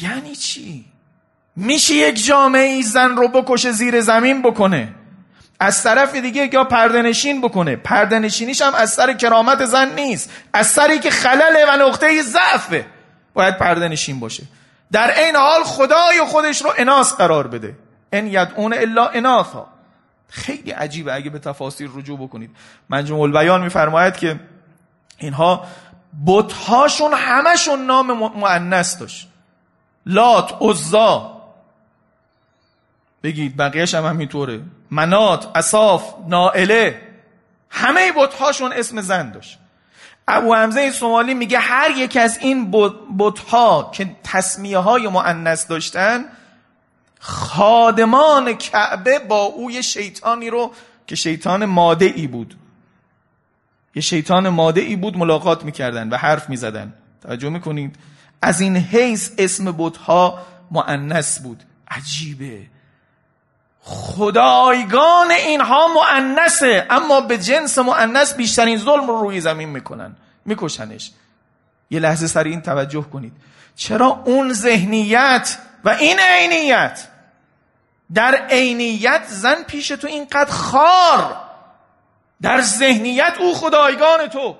[0.02, 0.84] یعنی چی؟
[1.56, 4.94] میشه یک جامعه زن رو بکشه زیر زمین بکنه؟
[5.60, 7.76] از طرف دیگه یا پردنشین بکنه.
[7.76, 10.30] پردنشینیش هم از سر کرامت زن نیست.
[10.52, 12.86] از سری که خلله و نقطه ضعفه.
[13.34, 14.42] باید پردنشین باشه.
[14.92, 17.76] در این حال خدای خودش رو اناس قرار بده.
[18.12, 19.66] ان یدعون الا اناثا
[20.28, 21.14] خیلی عجیبه.
[21.14, 22.50] اگه به تفاسیر رجوع بکنید.
[22.88, 24.40] منجم البیان میفرماید که
[25.18, 25.66] اینها
[26.26, 29.28] بتهاشون همشون نام معنس داشت.
[30.06, 31.37] لات عزا.
[33.22, 34.60] بگید بقیهش هم همینطوره.
[34.90, 37.02] منات اصاف نائله
[37.70, 39.58] همه بتهاشون اسم زن داشت.
[40.28, 42.70] ابو حمزه سومالی میگه هر یک از این
[43.18, 46.24] بتها که تصمیه های معنس داشتن
[47.20, 50.72] خادمان کعبه با او یه شیطانی رو
[51.06, 52.54] که شیطان ماده ای بود.
[53.94, 56.94] یه شیطان ماده ای بود ملاقات می‌کردن و حرف می‌زدن.
[57.22, 57.96] توجه می‌کنید؟
[58.42, 61.62] از این حیث اسم بتها معنس بود.
[61.88, 62.60] عجیبه.
[63.88, 71.10] خدایگان اینها معنسه اما به جنس معنس بیشترین ظلم رو روی زمین می‌کنن میکشنش.
[71.90, 73.32] یه لحظه سر این توجه کنید.
[73.76, 77.08] چرا اون ذهنیت و این عینیت؟
[78.14, 81.36] در عینیت زن پیش تو اینقدر خار
[82.42, 84.56] در ذهنیت او خدایگان تو.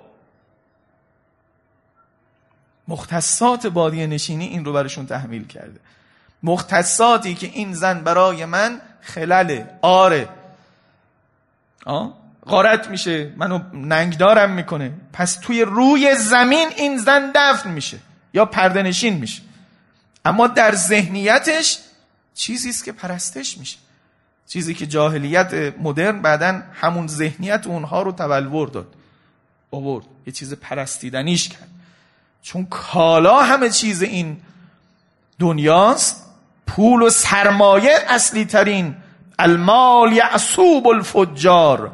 [2.89, 5.81] مختصات بادی نشینی این رو برشون تحمیل کرده.
[6.43, 10.29] مختصاتی که این زن برای من خلله آره
[11.87, 12.15] آه؟
[12.47, 13.33] غارت میشه.
[13.37, 14.93] منو ننگدارم می‌کنه.
[15.13, 17.99] پس توی روی زمین این زن دفن میشه
[18.35, 19.43] یا پردنشین میشه.
[20.25, 21.79] اما در ذهنیتش
[22.35, 23.79] چیزی است که پرستش میشه.
[24.47, 28.95] چیزی که جاهلیت مدرن بعدا همون ذهنیت اونها رو تبلور داد.
[29.71, 31.69] آورد یه چیز پرستیدنیش کرد.
[32.43, 34.41] چون کالا همه چیز این
[35.39, 36.28] دنیاست
[36.69, 38.97] پول و سرمایه اصلی ترین
[39.39, 41.93] المال یعصوب الفجار.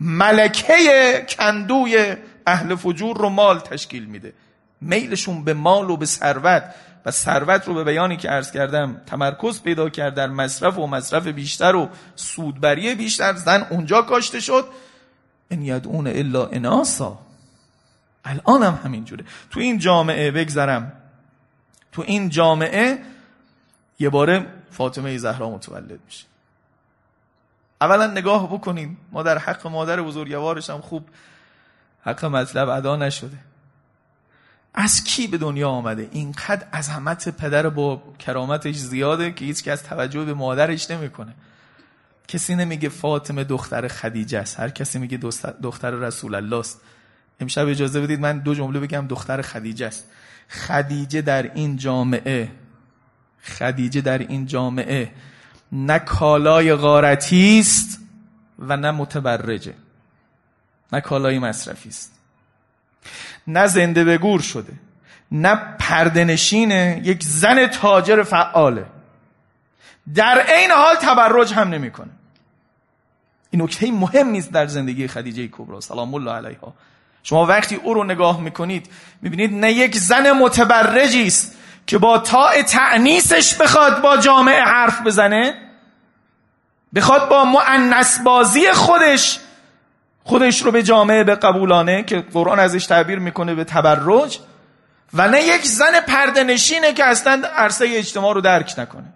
[0.00, 2.16] ملکه کندوی
[2.46, 4.32] اهل فجور رو مال تشکیل میده.
[4.80, 6.74] میلشون به مال و به ثروت
[7.06, 11.26] و ثروت رو به بیانی که عرض کردم تمرکز پیدا کرد در مصرف و مصرف
[11.26, 13.34] بیشتر و سودبری بیشتر.
[13.34, 14.64] زن اونجا کاشته شد.
[15.50, 17.18] ان یدعون الا اناسا.
[18.24, 19.24] الان هم همینجوره.
[19.50, 20.92] تو این جامعه بگذرم.
[21.92, 22.98] تو این جامعه
[23.98, 26.24] یه باره فاطمه زهرا متولد میشه.
[27.80, 28.96] اولا نگاه بکنیم.
[29.12, 31.08] ما در حق مادر بزرگوارش هم خوب
[32.02, 33.38] حق مطلب ادا نشده.
[34.74, 40.24] از کی به دنیا آمده؟ اینقدر عظمت پدر با کرامتش زیاده که هیچ از توجه
[40.24, 41.34] به مادرش نمی‌کنه.
[42.28, 44.60] کسی نمیگه فاطمه دختر خدیجه است.
[44.60, 45.16] هر کسی میگه
[45.62, 46.80] دختر رسول الله است.
[47.40, 49.06] امشب اجازه بدید من دو جمله بگم.
[49.06, 50.10] دختر خدیجه است.
[50.48, 52.50] خدیجه در این جامعه
[53.48, 55.10] خدیجه در این جامعه
[55.72, 58.00] نه کالای غارتی است
[58.58, 59.74] و نه متبرجه
[60.92, 62.12] نه کالای مصرفی است.
[63.46, 64.72] نه زنده به گور شده
[65.32, 68.86] نه پردنشینه یک زن تاجر فعاله.
[70.14, 72.10] در عین حال تبرج هم نمی‌کنه.
[73.50, 76.74] این نکته مهم نیست در زندگی خدیجه کبرا سلام الله علیها.
[77.22, 78.88] شما وقتی او رو نگاه می‌کنید
[79.22, 81.54] می‌بینید نه یک زن متبرجی است
[81.88, 85.54] که با تاع تعنیسش بخواد با جامعه حرف بزنه
[86.94, 89.40] بخواد با معنس بازی خودش
[90.24, 94.38] خودش رو به جامعه به قبولانه که قرآن ازش تعبیر می‌کنه به تبرج
[95.14, 99.12] و نه یک زن پردنشینه که اصلا عرصه اجتماع رو درک نکنه.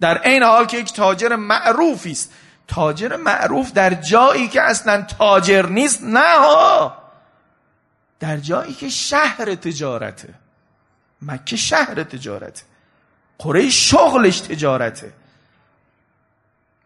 [0.00, 2.32] در عین حال که یک تاجر معروفی است.
[2.68, 6.96] تاجر معروف در جایی که اصلا تاجر نیست نه ها!
[8.20, 10.34] در جایی که شهر تجارته.
[11.22, 12.62] مکه شهر تجارته.
[13.38, 15.12] قره شغلش تجارته.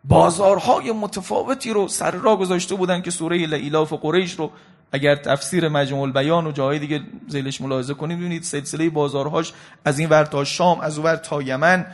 [0.04, 4.50] بازارهای متفاوتی رو سر را گذاشته بودن که سوره لعیلاف قریش رو
[4.92, 9.52] اگر تفسیر مجموع البیان و جاهای دیگه زیلش ملاحظه کنید ببینید سلسله بازارهاش
[9.84, 11.86] از این ور تا شام از اون ور تا یمن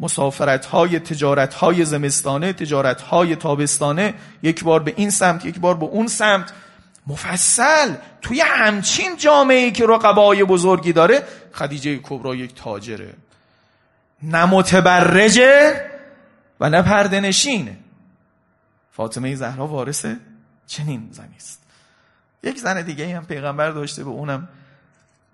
[0.00, 3.02] مسافرت های تجارت های زمستانه تجارت
[3.38, 6.52] تابستانه یک بار به این سمت یک بار به اون سمت.
[7.06, 11.22] مفصل توی همچین جامعه که رقبای بزرگی داره
[11.54, 13.14] خدیجه کبرا یک تاجره.
[14.22, 15.80] نه متبرجه
[16.60, 17.76] و نه پرده نشینه
[18.92, 20.06] فاطمه زهرا وارث
[20.66, 21.62] چنین زنی است.
[22.42, 24.48] یک زن دیگه هم پیغمبر داشته به اونم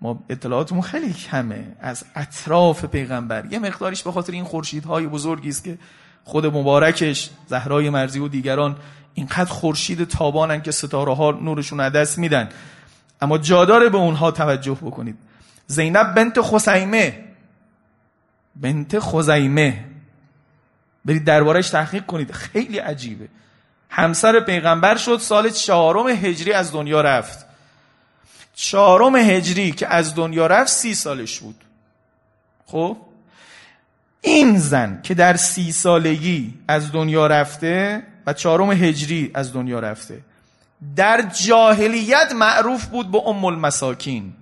[0.01, 3.45] ما اطلاعاتمون خیلی کمه از اطراف پیغمبر.
[3.45, 5.77] یه مقداریش به خاطر این خورشیدهای بزرگی است که
[6.23, 8.75] خود مبارکش زهرای مرزی و دیگران
[9.13, 12.49] اینقدر خورشید تابانن که ستاره ها نورشون دست میدن.
[13.21, 15.17] اما جاداره به اونها توجه بکنید.
[15.71, 17.23] زینب بنت خسیمه
[18.55, 19.85] بنت خزیمه.
[21.05, 22.31] برید دربارش تحقیق کنید.
[22.31, 23.27] خیلی عجیبه.
[23.89, 27.45] همسر پیغمبر شد سال چهارم هجری از دنیا رفت.
[28.55, 31.63] چهارم هجری که از دنیا رفت سی سالش بود.
[32.65, 32.97] خب؟
[34.21, 40.21] این زن که در سی سالگی از دنیا رفته و چهارم هجری از دنیا رفته
[40.95, 44.33] در جاهلیت معروف بود به ام المساکین.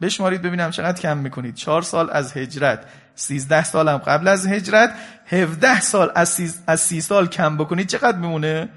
[0.00, 1.54] بشمارید ببینم چقدر کم می‌کنید.
[1.54, 4.94] چهار سال از هجرت سیزده سال هم قبل از هجرت
[5.26, 6.58] هفده سال از, سیز...
[6.66, 8.68] از سی سال کم بکنید چقدر میمونه؟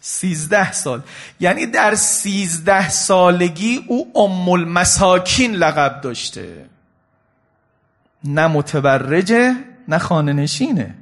[0.00, 1.02] سیزده سال.
[1.40, 6.66] یعنی در سیزده سالگی او ام المساکین لقب داشته.
[8.24, 9.54] نه متبرجه
[9.88, 10.94] نه خانه نشینه.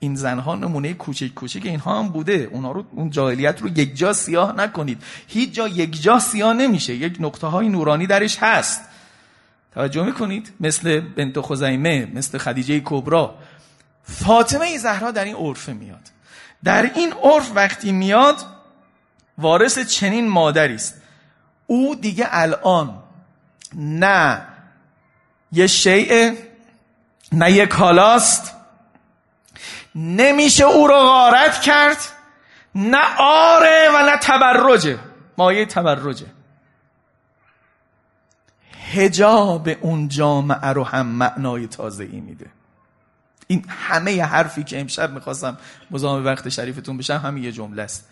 [0.00, 2.48] این زنها نمونه کوچک کوچک اینها هم بوده.
[2.52, 5.02] اونا رو اون جاهلیت رو یک جا سیاه نکنید.
[5.28, 6.94] هیچ جا یک جا سیاه نمیشه.
[6.94, 8.80] یک نقطه های نورانی درش هست.
[9.74, 13.34] توجه می‌کنید؟ مثل بنت خزیمه مثل خدیجه کبرا
[14.02, 16.10] فاطمه زهرا در این عرفه میاد.
[16.64, 18.36] در این عرف وقتی میاد
[19.38, 20.94] وارث چنین مادری است.
[21.66, 23.02] او دیگه الان
[23.74, 24.42] نه
[25.52, 26.34] یه شیء
[27.32, 28.57] نه یه کالاست.
[29.98, 31.96] نمیشه او رو غارت کرد.
[32.74, 34.98] نه آره و نه تبرجه.
[35.38, 36.26] مایه تبرجه.
[38.92, 42.46] هجاب اون جامعه رو هم معنای تازه ای میده.
[43.46, 45.58] این همه حرفی که امشب می‌خواستم
[45.90, 48.08] مزاحم وقت شریفتون بشم همین یه جمله است.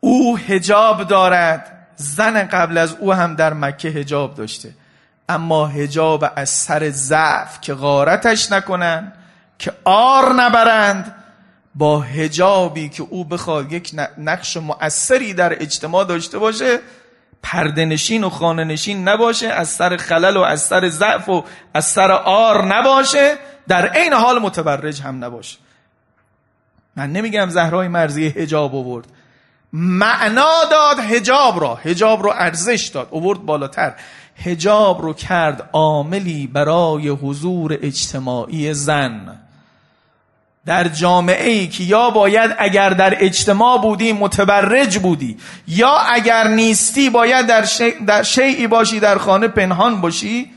[0.00, 1.76] او هجاب دارد.
[1.96, 4.74] زن قبل از او هم در مکه هجاب داشته.
[5.28, 9.12] اما هجاب از سر ضعف که غارتش نکنن
[9.60, 11.14] که آر نبرند
[11.74, 16.78] با هجابی که او بخواد یک نقش مؤثری در اجتماع داشته باشه
[17.42, 21.44] پردنشین و خاننشین نباشه از سر خلل و از سر ضعف و
[21.74, 23.36] از سر آر نباشه
[23.68, 25.58] در عین حال متبرج هم نباشه.
[26.96, 29.06] من نمیگم زهرای مرزی هجاب آورد.
[29.72, 33.94] معنا داد هجاب را هجاب رو ارزش داد اوورد بالاتر.
[34.36, 39.40] هجاب رو کرد عاملی برای حضور اجتماعی زن.
[40.66, 47.10] در جامعه ای که یا باید اگر در اجتماع بودی متبرج بودی یا اگر نیستی
[47.10, 47.90] باید در, شی...
[47.90, 50.50] در شیعی باشی در خانه پنهان باشی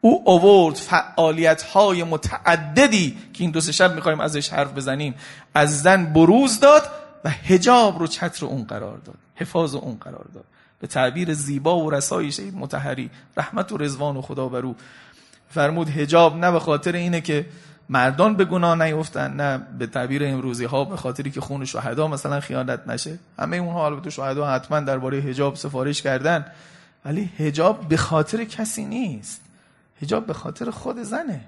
[0.00, 5.14] او اوورد فعالیت های متعددی که این دو سه شب می‌خوایم ازش حرف بزنیم.
[5.54, 6.82] از زن بروز داد
[7.24, 10.44] و هجاب رو چتر اون قرار داد حفاظ اون قرار داد.
[10.80, 14.74] به تعبیر زیبا و رسای شهید متحری رحمت و رزوان و خدا برو
[15.48, 17.46] فرمود هجاب نه به خاطر اینه که
[17.88, 22.40] مردان به گناه نیفتن نه به تعبیر امروزی ها به خاطری که خون شهدا مثلا
[22.40, 23.18] خیانت نشه.
[23.38, 26.46] همه اونها البته شهدا حتما درباره حجاب سفارش کردن.
[27.04, 29.40] ولی حجاب به خاطر کسی نیست.
[30.02, 31.40] حجاب به خاطر خود زنه.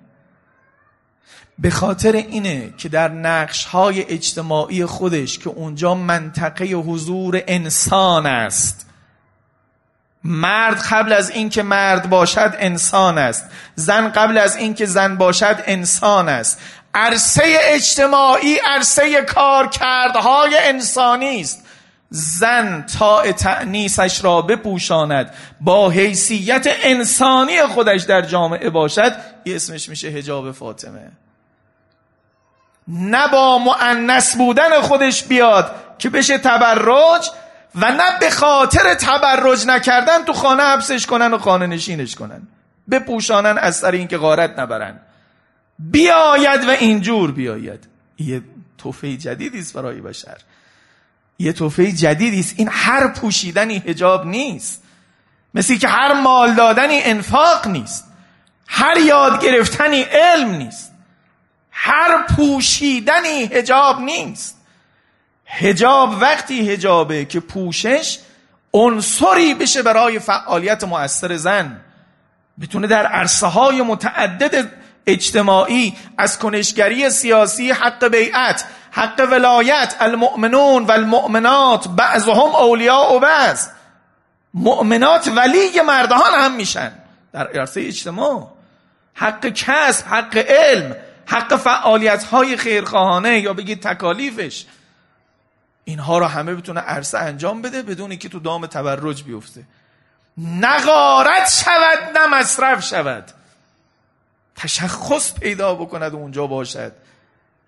[1.58, 8.86] به خاطر اینه که در نقش های اجتماعی خودش که اونجا منطقه حضور انسان است
[10.24, 13.44] مرد قبل از اینکه مرد باشد انسان است.
[13.74, 16.60] زن قبل از اینکه زن باشد انسان است.
[16.94, 21.64] عرصه اجتماعی عرصه کارکردهای انسانی است.
[22.10, 29.12] زن تا تعنیسش را بپوشاند با حیثیت انسانی خودش در جامعه باشد
[29.46, 31.12] اسمش میشه هجاب فاطمه.
[32.88, 37.30] نه با معنس بودن خودش بیاد که بشه تبرج
[37.74, 42.48] و نه به خاطر تبرج نکردن تو خانه حبسش کنن و خانه نشینش کنن.
[42.90, 45.00] بپوشانن از سر اینکه غارت نبرن.
[45.78, 47.88] بیاید و اینجور بیاید.
[48.18, 48.42] یه
[48.78, 50.36] توفه جدیدی است برای بشر.
[51.38, 52.54] یه توفه جدیدی است.
[52.56, 54.82] این هر پوشیدنی هجاب نیست.
[55.54, 58.04] مثل که هر مال دادنی انفاق نیست.
[58.66, 60.92] هر یاد گرفتنی علم نیست.
[61.70, 64.63] هر پوشیدنی هجاب نیست.
[65.46, 68.18] هجاب وقتی هجابه که پوشش
[68.72, 71.80] عنصری بشه برای فعالیت مؤثر زن.
[72.60, 74.70] بتونه در عرصه های متعدد
[75.06, 83.68] اجتماعی از کنشگری سیاسی حق بیعت حق ولایت المؤمنون و المؤمنات بعضهم اولیاء و بعض.
[84.54, 86.92] مؤمنات ولی مردان هم میشن
[87.32, 88.48] در عرصه اجتماع.
[89.14, 94.64] حق کسب حق علم حق فعالیت های خیرخواهانه یا بگید تکالیفش.
[95.84, 99.64] اینها رو همه بتونه عرصه انجام بده بدون که تو دام تبرج بیفته.
[100.38, 103.24] نقارت شود نه مصرف شود.
[104.56, 106.92] تشخص پیدا بکند و اونجا باشد.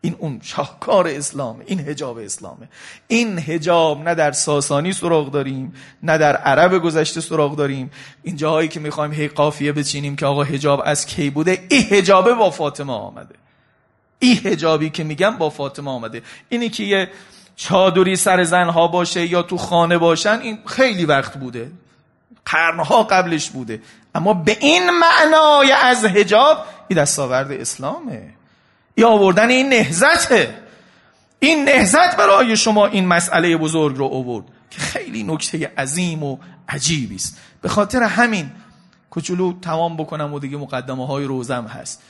[0.00, 2.68] این اون شاهکار اسلامه این هجاب اسلامه.
[3.09, 7.91] این هجاب نه در ساسانی سراغ داریم نه در عرب گذشته سراغ داریم.
[8.22, 12.34] این جاهایی که می‌خوایم هی قافیه بچینیم که آقا هجاب از کی بوده؟ این هجابه
[12.34, 13.34] با فاطمه آمده.
[14.18, 16.22] این هجابی که میگم با فاطمه آمده.
[16.49, 17.11] اینی که یه
[17.57, 21.70] چادری سر زنها باشه یا تو خانه باشن این خیلی وقت بوده.
[22.44, 23.82] قرنها قبلش بوده.
[24.14, 28.22] اما به این معنای از هجاب این دستاورد اسلامه.
[28.96, 30.54] یا آوردن این نهزته
[31.38, 36.38] این نهزت برای شما این مسئله بزرگ رو آورد که خیلی نکته عظیم و
[36.68, 37.38] عجیبی است.
[37.62, 38.50] به خاطر همین
[39.11, 42.02] کوچولو تمام بکنم و دیگه مقدمه های روزم هست.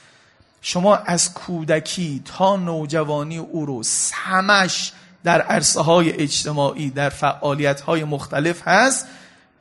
[0.63, 3.83] شما از کودکی تا نوجوانی او رو
[4.15, 4.93] همش
[5.25, 9.07] در عرصه های اجتماعی در فعالیت های مختلف هست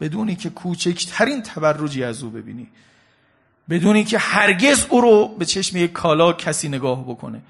[0.02, 2.68] بدونی که کوچکترین تبرجی از او ببینی.
[3.70, 7.42] بدونی که هرگز او رو به چشم یک کالا کسی نگاه بکنه.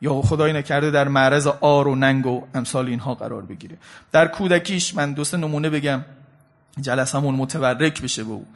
[0.00, 3.76] یا خدای نکرده در معرض آر و ننگ و امثال اینها قرار بگیره.
[4.12, 6.04] در کودکیش من دوست نمونه بگم.
[6.80, 8.46] جلسمون متورک بشه به او.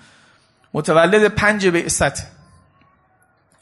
[0.75, 2.27] متولد پنج بعثت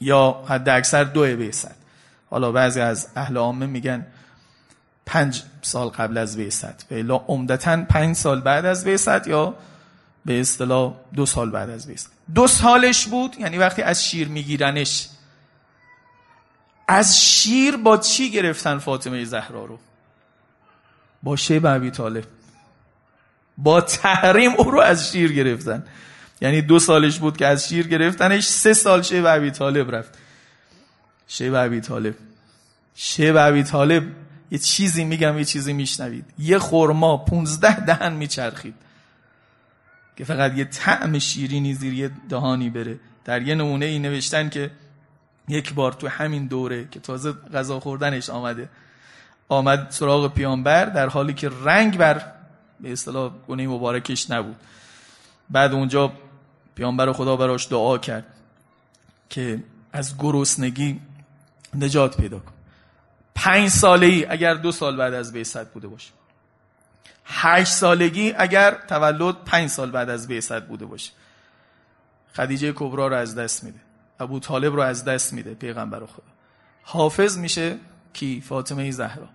[0.01, 1.75] یا حد اکثر دو بعثت
[2.29, 4.05] حالا بعضی از اهل عامه میگن
[5.07, 9.55] پنج سال قبل از بعثت به عمدتا پنج سال بعد از بعثت یا
[10.25, 15.09] به اصطلاح دو سال بعد از بعثت دو سالش بود یعنی وقتی از شیر میگیرنش.
[16.87, 19.79] از شیر با چی گرفتن فاطمه زهرا رو؟
[21.23, 22.23] با شیب ابی طالب.
[23.57, 25.83] با تحریم او رو از شیر گرفتن.
[26.41, 30.17] یعنی دو سالش بود که از شیر گرفتنش سه سال شیب ابی طالب رفت.
[31.27, 32.15] شیب ابی طالب.
[32.95, 34.03] شیب ابی طالب
[34.51, 36.25] یه چیزی میگم یه چیزی میشنوید.
[36.39, 38.75] یه خورما پونزده دهن میچرخید.
[40.15, 42.99] که فقط یه طعم شیرینی زیر یه دهانی بره.
[43.25, 44.71] در یه نمونه ای نوشتن که
[45.47, 48.69] یک بار تو همین دوره که تازه غذا خوردنش آمده
[49.49, 52.31] آمد سراغ پیامبر در حالی که رنگ بر
[52.79, 54.55] به اصطلاح گونه مبارکش نبود.
[55.49, 56.11] بعد اونجا
[56.75, 58.25] پیامبر خدا براش دعا کرد
[59.29, 60.99] که از گرسنگی
[61.75, 62.56] نجات پیدا کن.
[63.37, 66.11] پنج ساله ای اگر دو سال بعد از بیست بوده باشه.
[67.25, 71.11] هشت سالگی اگر تولد پنج سال بعد از بیست بوده باشه.
[72.35, 73.79] خدیجه کبرا رو از دست میده.
[74.19, 76.23] ابو طالب رو از دست میده پیغمبر خدا.
[76.83, 77.77] حافظ میشه
[78.13, 79.27] کی؟ فاطمه زهرا.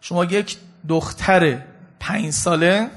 [0.00, 0.56] شما یک
[0.88, 1.62] دختر
[2.00, 2.90] پنج ساله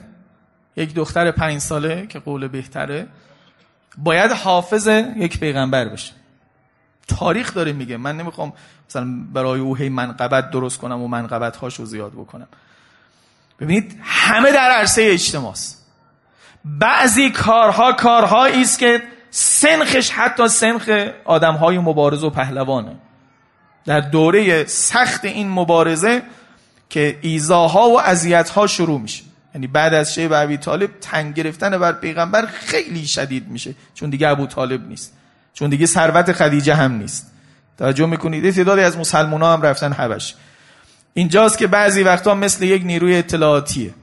[0.76, 3.08] یک دختر پنج ساله که قول بهتره
[3.98, 4.88] باید حافظ
[5.18, 6.14] یک پیغمبر بشه
[7.10, 7.98] تاریخ داره میگه.
[7.98, 8.54] من نمی‌خوام
[8.90, 12.48] مثلا برای او هی منقبت درست کنم و منقبت هاشو زیاد بکنم.
[13.60, 15.86] ببینید همه در عرصه اجتماعست.
[16.66, 19.02] بعضی کارها کارهایی است که
[19.32, 20.90] سنخش حتی سنخ
[21.26, 22.96] آدم های مبارز و پهلوانه.
[23.86, 26.22] در دوره سخت این مبارزه
[26.90, 29.24] که ایزاها و اذیتها شروع میشه.
[29.56, 34.28] یعنی بعد از شیب ابی طالب تنگ گرفتن بر پیغمبر خیلی شدید میشه چون دیگه
[34.28, 35.14] ابو طالب نیست.
[35.54, 37.32] چون دیگه ثروت خدیجه هم نیست.
[37.78, 40.36] توجه می‌کنید؟ تعدادی از مسلمان ها هم رفتن حبش.
[41.14, 43.94] اینجاست که بعضی وقتا مثل یک نیروی اطلاعاتیه.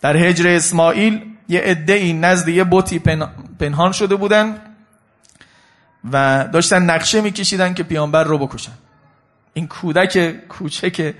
[0.00, 2.98] در هجر اسماعیل یه عده نزد یه بوتی
[3.58, 4.56] پنهان شده بودن
[6.12, 8.72] و داشتن نقشه میکشیدن که پیامبر رو بکشن.
[9.54, 11.14] این کودک کوچک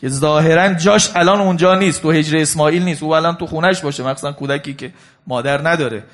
[0.00, 3.02] که ظاهرا جاش الان اونجا نیست تو هجر اسماعیل نیست.
[3.02, 4.92] او الان تو خونش باشه مخصوصا کودکی که
[5.26, 6.04] مادر نداره.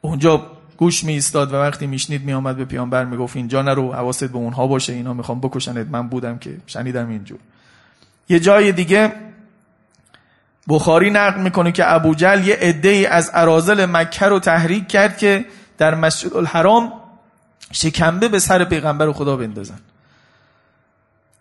[0.00, 4.24] اونجا گوش می ایستاد و وقتی میشنید می آمد به پیامبر می‌گفت اینجا نرو حواست
[4.24, 7.38] به اونها باشه اینا می‌خوام بکشنت من بودم که شنیدم اینجور.
[8.28, 9.12] یه جای دیگه
[10.68, 15.44] بخاری نقل می‌کنه که ابو یه عده ای از ارازل مکه رو تحریک کرد که
[15.78, 16.92] در مسجد الحرام
[17.72, 19.78] شکمبه به سر پیغمبر خدا بندازن.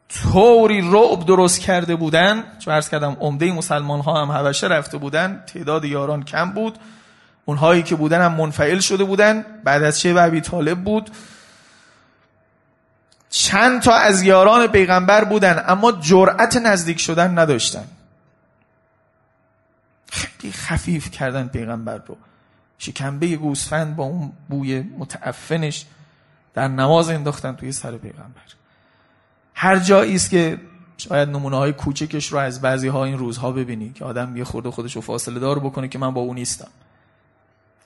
[0.10, 5.44] طوری رعب درست کرده بودن چون ارز کردم عمده مسلمان ها هم حبشه رفته بودن
[5.54, 6.78] تعداد یاران کم بود.
[7.48, 9.46] اونهایی که بودن هم منفعل شده بودن.
[9.64, 11.10] بعد از چه ابی طالب بود.
[13.30, 17.88] چند تا از یاران پیغمبر بودن اما جرأت نزدیک شدن نداشتن.
[20.12, 22.18] خیلی خفیف کردن پیغمبر رو.
[22.78, 25.86] شکمبه گوسفند با اون بوی متعفنش
[26.54, 28.42] در نماز انداختن توی سر پیغمبر.
[29.54, 30.60] هر جایی است که
[30.98, 34.72] شاید نمونه های کوچکش رو از بعضی ها این روزها ببینی که آدم یه خورده
[34.72, 36.68] خودش رو فاصله دار بکنه که من با اون نیستم.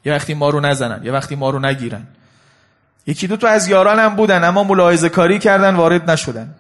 [0.05, 2.07] یه وقتی ما رو نزنن یه وقتی ما رو نگیرن.
[3.05, 6.55] یکی دو تا از یارانم بودن اما ملاحظه کاری کردن وارد نشدن.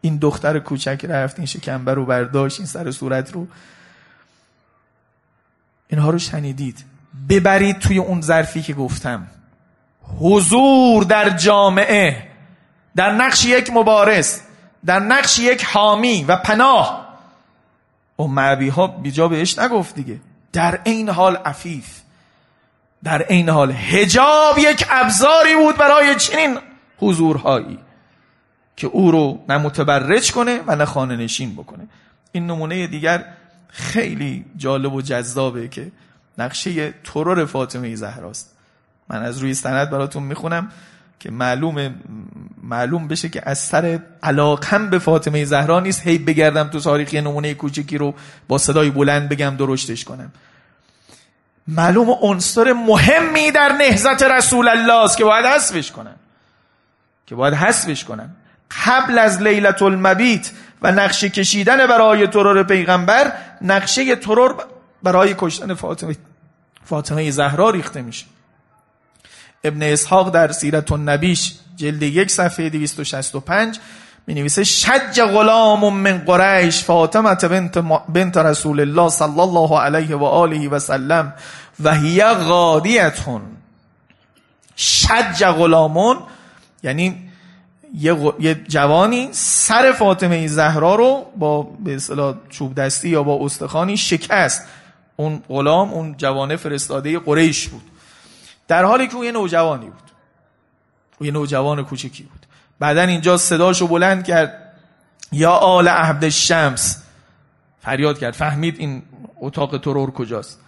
[0.00, 3.46] این دختر کوچک رفت این شکمبر رو برداشت این سر صورت رو.
[5.88, 6.84] اینها رو شنیدید.
[7.28, 9.26] ببرید توی اون ظرفی که گفتم.
[10.20, 12.28] حضور در جامعه
[12.96, 14.40] در نقش یک مبارز
[14.84, 17.06] در نقش یک حامی و پناه.
[18.18, 20.20] و معبی ها بیجا بهش نگفت دیگه.
[20.52, 22.00] در این حال عفیف.
[23.04, 26.58] در این حال هجاب یک ابزاری بود برای چنین
[26.98, 27.78] حضورهایی
[28.76, 31.88] که او رو نه متبرج کنه و نه خانه نشین بکنه.
[32.32, 33.24] این نمونه دیگر
[33.68, 35.92] خیلی جالب و جذابه که
[36.38, 38.56] نقشه ترور فاطمه زهراست.
[39.08, 40.70] من از روی سند براتون می‌خونم
[41.20, 41.94] که معلوم
[42.62, 46.06] معلوم بشه که از سر علاقم به فاطمه زهرا نیست.
[46.06, 48.14] هی بگردم تو تاریخ نمونه کوچکی رو
[48.48, 50.32] با صدای بلند بگم درشتش کنم.
[51.68, 56.14] معلوم عنصر مهمی در نهزت رسول الله است که باید حذفش کنن.
[57.26, 58.30] که باید حذفش کنن.
[58.86, 60.50] قبل از لیلت المبیت
[60.82, 64.54] و نقشه کشیدن برای ترور پیغمبر نقشه ترور
[65.02, 66.16] برای کشتن فاطمه
[66.84, 68.26] فاطمه زهرا ریخته میشه.
[69.64, 73.78] ابن اسحاق در سیرت النبیش جلد یک صفحه 265
[74.26, 80.24] می نویسه شج غلام من قریش فاطمه بنت, بنت رسول الله صلی الله علیه و
[80.24, 81.34] آله و سلم
[81.80, 83.42] و هی غادیتون.
[84.76, 86.16] شج غلامون
[86.82, 87.30] یعنی
[87.94, 94.62] یه, جوانی سر فاطمه زهرا رو با به اصطلاح چوب دستی یا با استخوانی شکست.
[95.16, 97.82] اون غلام اون جوانه فرستاده قریش بود.
[98.68, 100.10] در حالی که او یه نوجوانی بود.
[101.18, 102.45] او یه نوجوان کوچکی بود.
[102.78, 104.62] بعدا اینجا صداشو بلند کرد.
[105.32, 107.02] یا آل عهد شمس
[107.80, 108.34] فریاد کرد.
[108.34, 109.02] فهمید این
[109.40, 110.60] اتاق ترور کجاست.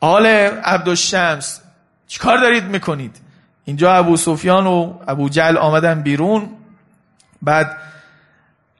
[0.00, 1.60] آل عبدالشمس
[2.06, 3.16] چیکار دارید می‌کنید؟
[3.64, 6.50] اینجا ابو سفیان و ابو جل آمدن بیرون.
[7.42, 7.76] بعد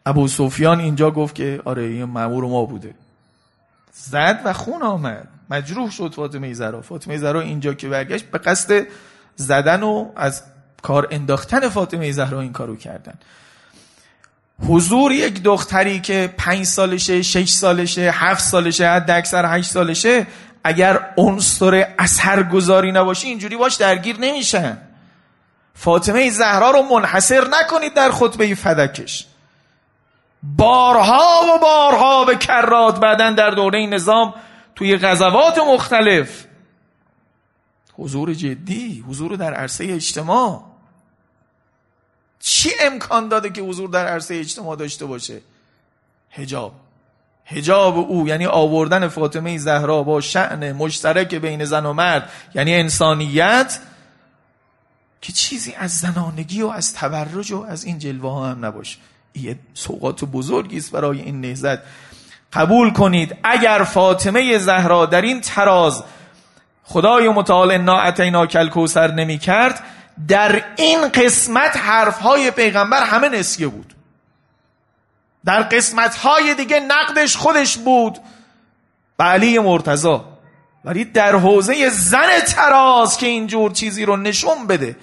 [0.07, 2.95] ابو سفیان اینجا گفت که آره این مامور ما بوده.
[3.93, 5.29] زد و خون آمد.
[5.51, 8.87] مجروح شد فاطمه زهرا فاطمه زهرا اینجا که برگشت به قصد
[9.37, 10.43] زدن و از
[10.85, 13.15] کار انداختن فاطمه زهرا این کارو کردن.
[14.69, 20.27] حضور یک دختری که پنج سالشه شش سالشه هفت سالشه حد اکثر هشت سالشه
[20.65, 24.79] اگر عنصر اثرگذاری نباشه اینجوری باش درگیر نمیشن.
[25.75, 29.27] فاطمه زهرا رو منحصر نکنید در خطبه فدکش.
[30.43, 34.35] بارها و بارها به کرات بعدا در دوره نظام
[34.75, 36.45] توی غزوات مختلف.
[37.93, 40.74] حضور جدی حضور در عرصه اجتماع.
[42.41, 45.41] چی امکان داده که حضور در عرصه اجتماع داشته باشه؟
[46.31, 46.73] هجاب
[47.47, 53.81] هجاب او یعنی آوردن فاطمه زهرا با شعن مشترک بین زن و مرد یعنی انسانیت
[55.21, 58.99] که چیزی از زنانگی و از تبرج و از این جلوه ها هم نباشه.
[59.35, 61.79] یه سوقات بزرگی است برای این نهزت
[62.53, 66.05] قبول کنید اگر فاطمه زهرا در این تراز
[66.85, 69.81] خدای متعال انا اتینا کل کوسر نمی کرد
[70.29, 73.95] در این قسمت حرفهای پیغمبر همه نسیه بود.
[75.45, 78.19] در قسمت های دیگه نقدش خودش بود.
[79.17, 80.25] به علی مرتضا
[80.85, 84.97] ولی در حوزه زن تراز که اینجور چیزی رو نشون بده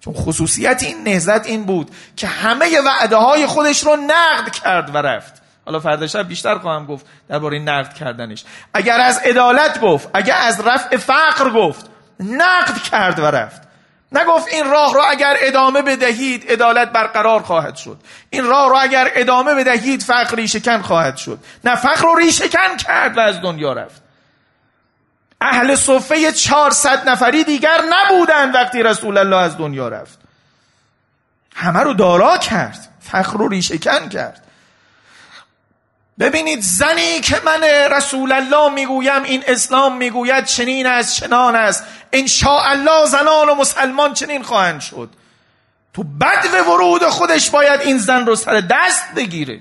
[0.00, 4.98] چون خصوصیت این نهزت این بود که همه وعده های خودش رو نقد کرد و
[4.98, 5.42] رفت.
[5.64, 8.44] حالا فردا شب بیشتر خواهم گفت درباره نقد کردنش.
[8.74, 11.90] اگر از عدالت گفت اگر از رفع فقر گفت
[12.20, 13.65] نقد کرد و رفت.
[14.12, 18.00] نگفت این راه رو اگر ادامه بدهید عدالت برقرار خواهد شد.
[18.30, 21.38] این راه رو اگر ادامه بدهید فقر ریشکن خواهد شد.
[21.64, 24.02] نه فقر رو ریشکن کرد و از دنیا رفت.
[25.40, 30.18] اهل صفه 400 نفری دیگر نبودند وقتی رسول الله از دنیا رفت.
[31.54, 32.88] همه رو دارا کرد.
[33.00, 34.45] فقر رو ریشکن کرد.
[36.18, 41.84] ببینید زنی که من رسول الله می‌گویم این اسلام می‌گوید چنین است چنان است.
[42.12, 45.10] ان الله زنان و مسلمان چنین خواهند شد.
[45.94, 49.60] تو بد و ورود خودش باید این زن رو سر دست بگیره.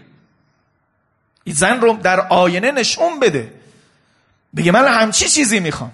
[1.44, 3.54] این زن رو در آینه نشون بده.
[4.56, 5.92] بگه من همچی چیزی می‌خوام.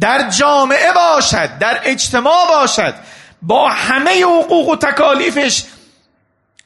[0.00, 2.94] در جامعه باشد در اجتماع باشد
[3.42, 5.62] با همه حقوق و تکالیفش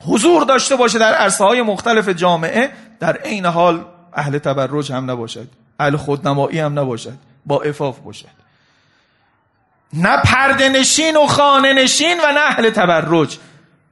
[0.01, 3.85] حضور داشته باشه در عرصه های مختلف جامعه در عین حال
[4.15, 5.49] اهل تبرج هم نباشد
[5.81, 8.39] اهل خودنمایی هم نباشد با افاف باشد.
[9.93, 13.39] نه پرده نشین و خانه نشین و نه اهل تبرج.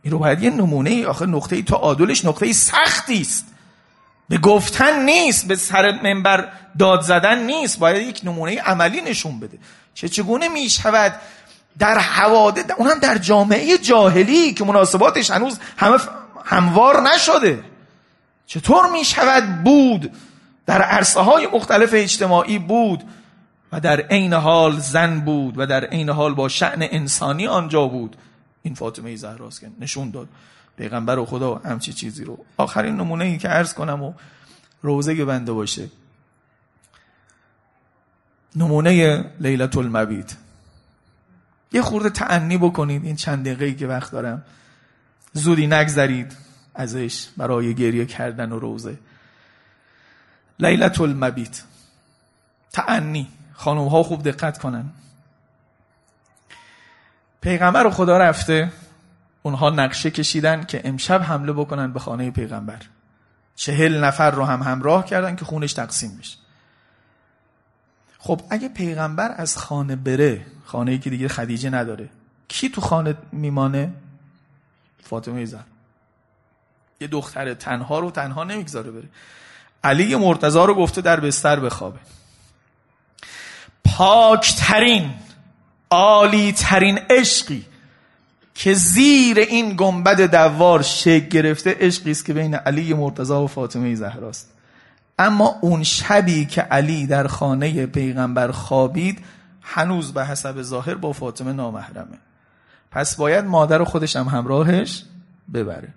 [0.02, 3.46] این رو باید یه نمونه ای آخه نقطه ای عادلش نقطه سختی است.
[4.28, 6.48] به گفتن نیست به سر منبر
[6.78, 9.59] داد زدن نیست باید یک نمونه عملی نشون بده.
[9.94, 11.14] چه چگونه می شود
[11.79, 15.99] در حوادث اونم در جامعه جاهلی که مناسباتش هنوز همه
[16.45, 17.64] هموار نشده.
[18.47, 20.12] چطور می شود بود؟
[20.66, 23.05] در عرصه های مختلف اجتماعی بود
[23.72, 28.16] و در عین حال زن بود و در عین حال با شعن انسانی آنجا بود.
[28.62, 30.29] این فاطمه زهراست که نشون داد.
[30.77, 32.39] پیغمبر و خدا همچی چیزی رو.
[32.57, 34.12] آخرین نمونه ای که عرض کنم و
[34.83, 35.89] روزه بنده باشه.
[38.57, 40.45] نمونه لیلت المبید
[41.73, 44.43] یه خورده تعنی بکنید این چند دقیقه که وقت دارم.
[45.33, 46.37] زودی نگذرید
[46.75, 48.99] ازش برای گریه کردن و روزه.
[50.59, 51.62] لیلت المبیت.
[52.73, 54.85] تعنی خانم ها خوب دقت کنن.
[57.41, 58.73] پیغمبر و خدا رفته.
[59.43, 62.81] اونها نقشه کشیدن که امشب حمله بکنن به خانه پیغمبر.
[63.57, 66.37] چهل نفر رو هم همراه کردن که خونش تقسیم بشه.
[68.27, 72.09] خب اگه پیغمبر از خانه بره خانه ای که دیگه خدیجه نداره
[72.49, 73.93] کی تو خانه میمانه؟
[75.03, 75.64] فاطمه زهرا
[77.01, 79.09] یه دختر تنها رو تنها نمی‌گذاره بره.
[79.85, 81.99] علی مرتضا رو گفته در بستر بخوابه.
[83.85, 85.14] پاکترین
[85.91, 87.64] عالی ترین عشقی
[88.55, 93.95] که زیر این گنبد دوار شکل گرفته عشقی است که بین علی مرتضا و فاطمه
[93.95, 94.55] زهراست
[95.19, 99.25] اما اون شبی که علی در خانه پیغمبر خوابید
[99.62, 102.19] هنوز به حسب ظاهر با فاطمه نامحرمه.
[102.91, 105.05] پس باید مادر خودش هم همراهش
[105.55, 105.89] ببره.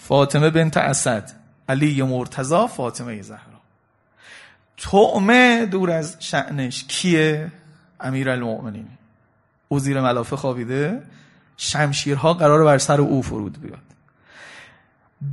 [0.00, 1.32] فاطمه بنت اسد
[1.68, 3.60] علی مرتضا فاطمه زهرا.
[4.76, 7.52] تعمه دور از شعنش کیه؟
[8.00, 8.88] امیر المؤمنین
[9.68, 11.02] او زیر ملافه خوابیده.
[11.56, 13.78] شمشیرها قرار بر سر او فرود بیاد.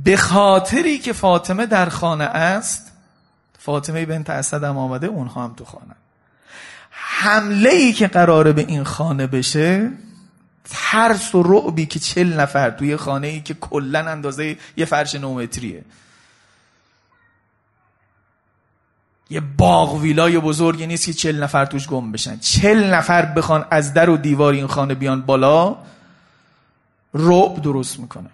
[0.04, 2.92] به خاطری که فاطمه در خانه است
[3.66, 5.94] فاطمه بنت اسد هم آمده اونها هم تو خانه.
[6.90, 9.90] حمله ای که قراره به این خانه بشه
[10.70, 15.84] ترس و رعبی که چل نفر توی خانه ای که کلا اندازه یه فرش نومتریه
[19.30, 22.38] یه باغ ویلای بزرگی نیست که چل نفر توش گم بشن.
[22.38, 25.76] چل نفر بخوان از در و دیوار این خانه بیان بالا
[27.14, 28.30] رعب درست می‌کنه.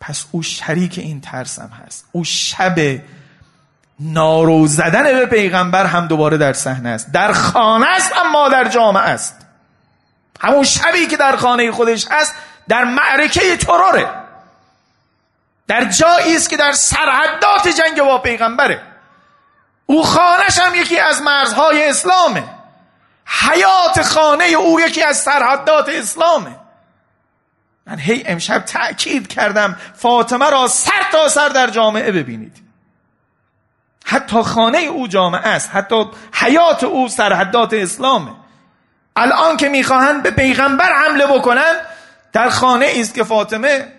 [0.00, 2.04] پس او شریک این ترسم هست.
[2.12, 3.00] او شب
[4.00, 7.12] نارو زدن به پیغمبر هم دوباره در صحنه است.
[7.12, 9.36] در خانه است اما در جامعه است.
[10.40, 12.34] همون شبی که در خانه خودش هست
[12.68, 14.06] در معرکه تروره
[15.66, 18.82] در جایی است که در سرحدات جنگ با پیغمبره
[19.86, 22.44] او خانش هم یکی از مرزهای اسلامه.
[23.26, 26.56] حیات خانه او یکی از سرحدات اسلامه.
[27.86, 32.63] من هی امشب تأکید کردم فاطمه را سر تا سر در جامعه ببینید.
[34.04, 38.30] حتی خانه او جامعه است حتی حیات او سرحدات اسلامه.
[39.16, 41.74] الان که می‌خواهند به پیغمبر حمله بکنن
[42.32, 43.92] در خانه است که فاطمه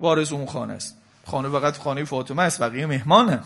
[0.00, 0.96] وارث اون خانه است.
[1.26, 3.42] خانه فقط خانه فاطمه است بقیه مهمانه.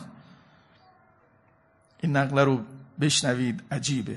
[2.01, 2.61] این نقله رو
[3.01, 4.17] بشنوید عجیبه.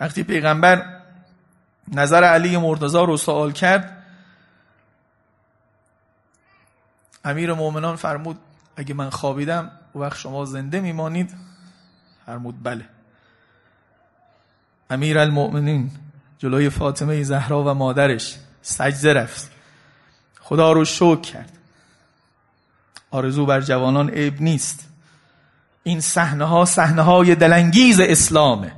[0.00, 0.98] وقتی پیغمبر
[1.92, 4.04] نظر علی مرتضا رو سوال کرد
[7.24, 8.38] امیر مؤمنان فرمود
[8.78, 11.34] اگه من خوابیدم وقت شما زنده میمانید.
[12.26, 12.84] فرمود بله.
[14.90, 15.90] امیر المؤمنین
[16.38, 19.50] جلوی فاطمه زهرا و مادرش سجده رفت.
[20.40, 21.58] خدا رو شکر کرد.
[23.10, 24.88] آرزو بر جوانان عیب نیست.
[25.82, 28.72] این صحنه ها صحنه های دلانگیز اسلامه.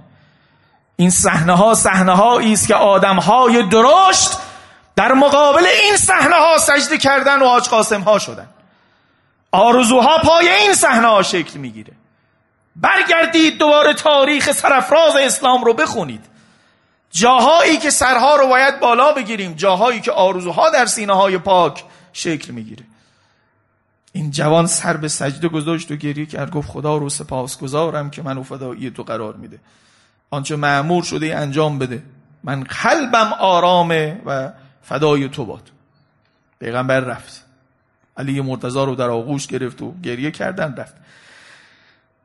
[0.97, 2.23] این صحنه ها صحنه
[2.53, 4.31] است که آدم های درشت
[4.97, 8.49] در مقابل این صحنه ها سجده کردن و آج قاسم ها شدن.
[9.53, 11.93] آرزوها پای این صحنه ها شکل می‌گیره.
[12.77, 16.25] برگردید دوباره تاریخ سرفراز اسلام رو بخونید.
[17.11, 22.53] جاهایی که سرها رو باید بالا بگیریم جاهایی که آرزوها در سینه های پاک شکل
[22.53, 22.85] می‌گیره.
[24.13, 28.23] این جوان سر به سجده گذاشت و گریه کرد گفت خدا رو سپاس گذارم که
[28.23, 29.59] منو فدایی تو قرار میده.
[30.31, 32.03] آنچه معمور شده انجام بده.
[32.45, 34.51] من قلبم آرامه و
[34.83, 35.71] فدای تو باد.
[36.61, 37.50] پیغمبر رفت.
[38.21, 40.95] علی مرتضا رو در آغوش گرفت و گریه کردن رفت.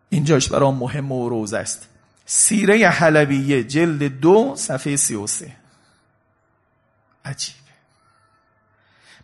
[0.09, 1.89] اینجاش برام مهم و روز است.
[2.25, 5.55] سیره حلبیه جلد دو صفحه سی و سه.
[7.25, 7.59] عجیبه.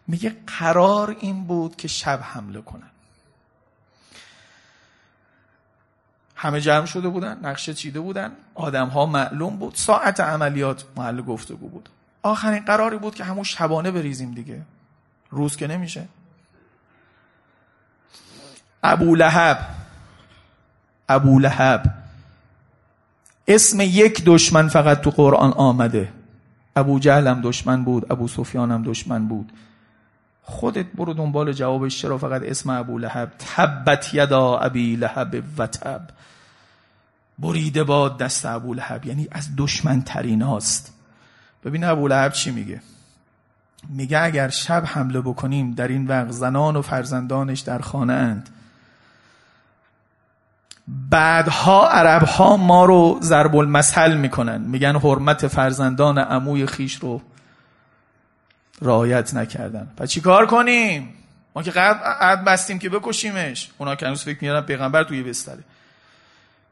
[0.07, 2.89] میگه قرار این بود که شب حمله کنن.
[6.35, 11.69] همه جمع شده بودن نقشه چیده بودن آدم ها معلوم بود ساعت عملیات محل گفتگو
[11.69, 11.89] بود.
[12.23, 14.61] آخرین قراری بود که همون شبانه بریزیم دیگه.
[15.29, 16.07] روز که نمیشه.
[18.83, 19.59] ابو لهب.
[21.09, 21.93] ابو لهب.
[23.47, 26.09] اسم یک دشمن فقط تو قرآن آمده.
[26.75, 29.51] ابو جهل هم دشمن بود ابو سفیان هم دشمن بود.
[30.43, 33.31] خودت برو دنبال جوابش چرا فقط اسم ابو لهب.
[33.39, 36.01] تبت یدا ابی لهب و تب.
[37.39, 39.05] بریده باد دست ابو لهب.
[39.05, 40.93] یعنی از دشمن ترین هاست.
[41.65, 42.81] ببین ابو لهب چی میگه؟
[43.89, 48.49] میگه اگر شب حمله بکنیم در این وقت زنان و فرزندانش در خانه اند.
[50.87, 54.61] بعدها عرب ها ما رو ضرب المثل می‌کنن.
[54.61, 57.21] میگن حرمت فرزندان عموی خیش رو
[58.81, 59.91] رعایت نکردن.
[59.97, 61.13] پس چیکار کنیم؟
[61.55, 63.69] ما که قد بستیم که بکشیمش.
[63.77, 65.63] اونا که هنوز فکر میارن پیغمبر توی بستره.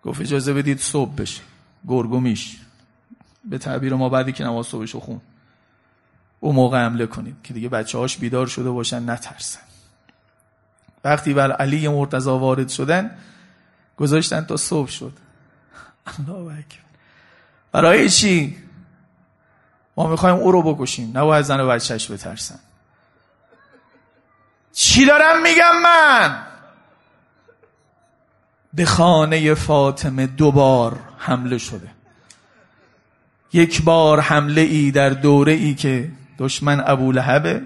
[0.03, 1.41] گفت اجازه بدید صبح بشه.
[1.87, 2.57] گرگومیش.
[3.43, 5.21] به تعبیر ما بعدی که نماز صبحشو خون.
[6.39, 9.59] او موقع حمله کنید که دیگه بچه هاش بیدار شده باشن نترسن.
[11.03, 13.17] وقتی بر علی مرتضا وارد شدن
[13.99, 15.13] گذاشتن تا صبح شد.
[16.05, 16.79] الله اکبر.
[17.71, 18.57] برای چی؟
[19.97, 21.17] ما می‌خوایم او رو بکشیم.
[21.17, 22.59] نباید زن و بچهش بترسن.
[24.73, 26.41] چی دارم میگم من؟
[28.73, 31.89] به خانه فاطمه دوبار حمله شده.
[33.53, 37.61] یک بار حمله ای در دوره ای که دشمن ابو لهبه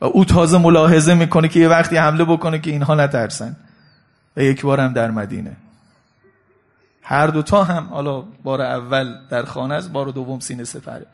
[0.00, 3.56] و او تازه ملاحظه می‌کنه که یه وقتی حمله بکنه که اینها نترسن.
[4.36, 5.56] و یک بار هم در مدینه.
[7.02, 11.06] هر دوتا هم حالا بار اول در خانه است بار دوم سینه سپره.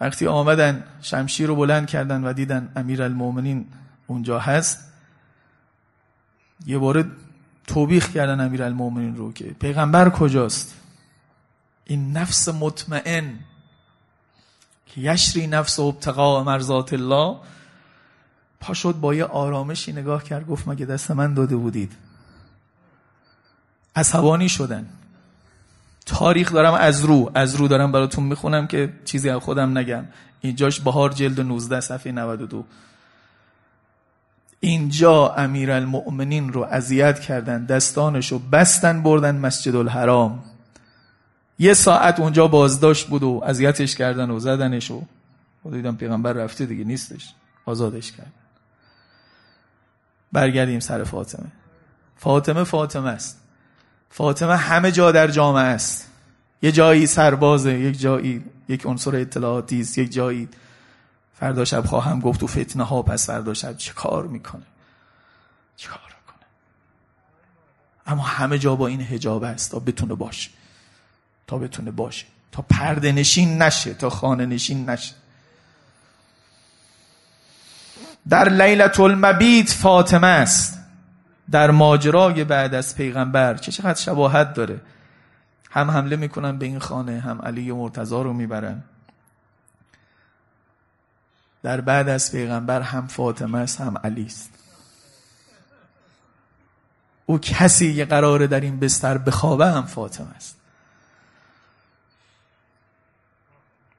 [0.00, 3.66] وقتی آمدن شمشیر رو بلند کردن و دیدن امیر المومنین
[4.06, 4.92] اونجا هست
[6.66, 7.10] یه بار
[7.66, 10.74] توبیخ کردن امیر المومنین رو که پیغمبر کجاست؟
[11.84, 13.38] این نفس مطمئن
[14.86, 17.36] که یشری نفس و ابتقاء مرزات الله
[18.60, 21.92] پا شد با یه آرامشی نگاه کرد گفت مگه دست من داده بودید؟
[23.96, 24.86] عصبانی شدن.
[26.06, 30.04] تاریخ دارم از رو از رو دارم براتون می‌خونم که چیزی از خودم نگم.
[30.40, 32.64] اینجاش بهار جلد 19 صفحه 92
[34.60, 40.42] اینجا امیر المؤمنین رو اذیت کردن دستانش رو بستن بردن مسجد الحرام
[41.58, 45.02] یه ساعت اونجا بازداشت بود و اذیتش کردن و زدنش و
[45.70, 47.34] دیدم پیغمبر رفته دیگه نیستش.
[47.66, 48.32] آزادش کرد.
[50.32, 51.52] برگردیم سر فاطمه.
[52.16, 53.40] فاطمه فاطمه است.
[54.10, 56.10] فاطمه همه جا در جامعه است.
[56.62, 60.48] یه جایی سربازه یک جایی یک عنصر اطلاعاتی است یک جایی.
[61.34, 64.62] فردا شب خواهم گفت تو فتنه ها پس فردا شب چه کار می‌کنه؟
[65.76, 66.46] چه کار می‌کنه؟
[68.06, 69.70] اما همه جا با این حجاب است.
[69.70, 70.50] تا بتونه باشه.
[71.46, 72.26] تا بتونه باشه.
[72.52, 75.14] تا پرده نشین نشه تا خانه نشین نشه.
[78.28, 80.78] در لیلت المبیت فاطمه است.
[81.50, 83.54] در ماجرای بعد از پیغمبر.
[83.54, 84.80] چه چقدر شباهت داره.
[85.70, 88.82] هم حمله می‌کنن به این خانه هم علی و مرتضا رو می‌برن.
[91.62, 94.50] در بعد از پیغمبر هم فاطمه است هم علی است.
[97.26, 100.56] او کسی که قراره در این بستر بخوابه هم فاطمه است.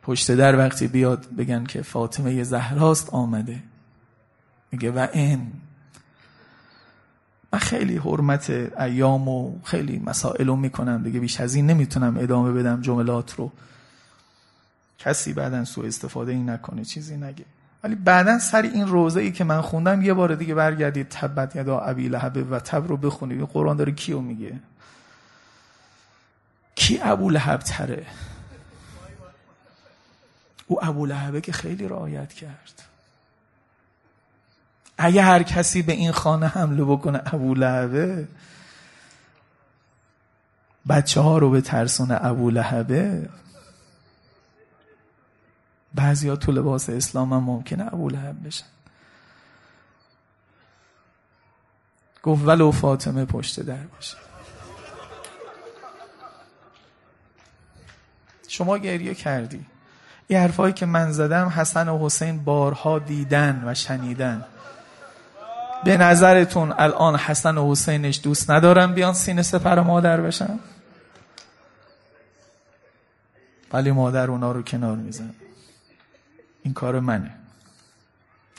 [0.04, 3.64] پشت در وقتی بیاد بگن که فاطمه زهراست آمده.
[4.72, 5.52] میگه و این.
[7.54, 8.50] من خیلی حرمت
[8.80, 13.52] ایام و خیلی مسائل رو می‌کنم دیگه بیش از این نمی‌تونم ادامه بدم جملات رو.
[15.00, 17.46] کسی بعدا سو استفاده ای نکنه چیزی نگه.
[17.84, 21.80] ولی بعدا سر این روزه ای که من خوندم یه بار دیگه برگردید تبت یدا
[21.80, 23.42] ابی لهب و تب رو بخونید.
[23.42, 24.60] قرآن داره کیو میگه؟
[26.76, 28.06] کی ابو لهب تره؟
[30.68, 32.84] او ابو لهبه که خیلی رعایت کرد.
[35.02, 38.28] اگه هر کسی به این خانه حمله بکنه ابو لهبه
[40.90, 43.30] بچه ها رو به ترسون ابو لهبه.
[45.96, 48.66] بعضی ها تو لباس اسلام هم ممکنه ابو لهب بشن.
[52.24, 54.18] گفت ولو فاطمه پشت در باشه.
[58.48, 59.66] شما گریه کردی.
[60.28, 64.46] این حرفایی که من زدم حسن و حسین بارها دیدن و شنیدن.
[65.84, 70.60] به نظرتون الان حسن و حسینش دوست ندارن بیان سینه سپر مادر بشن؟
[73.74, 75.34] ولی مادر اونا رو کنار میزن
[76.64, 77.32] این کار منه.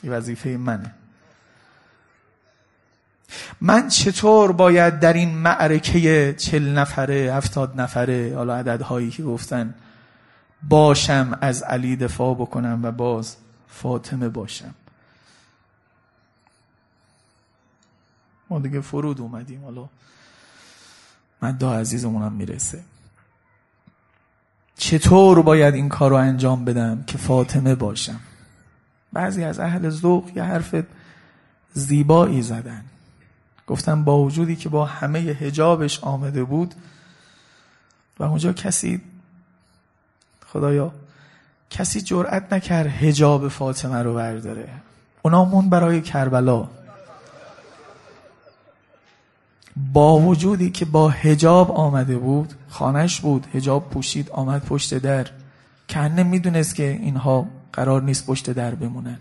[0.03, 0.93] این وظیفه منه.
[3.61, 9.73] من چطور باید در این معرکه چل نفره هفتاد نفره حالا عددهایی که گفتن
[10.69, 13.35] باشم از علی دفاع بکنم و باز
[13.67, 14.73] فاطمه باشم؟
[18.49, 19.63] ما دیگه فرود اومدیم.
[19.63, 19.89] حالا
[21.41, 22.83] مدا عزیزمونم می‌رسه.
[24.77, 28.19] چطور باید این کار رو انجام بدم که فاطمه باشم؟
[29.13, 30.75] بعضی از اهل ذوق یه حرف
[31.73, 32.83] زیبایی زدن.
[33.67, 36.75] گفتم با وجودی که با همه هجابش آمده بود
[38.19, 39.01] و اونجا کسی
[40.47, 40.91] خدایا
[41.69, 44.69] کسی جرأت نکرد هجاب فاطمه رو برداره.
[45.21, 46.69] اونامون برای کربلا.
[49.93, 55.27] با وجودی که با هجاب آمده بود خانش بود هجاب پوشید آمد پشت در.
[55.89, 59.19] کنه می‌دونست که اینها قرار نیست پشت در بمونن.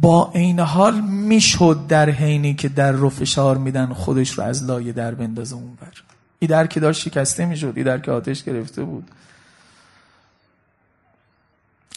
[0.00, 4.92] با این حال می‌شد در حینی که در رو فشار میدن خودش رو از لایه
[4.92, 6.02] در بندازه اونور.
[6.38, 9.10] ای در که داشت شکسته می‌شد ای در که آتش گرفته بود.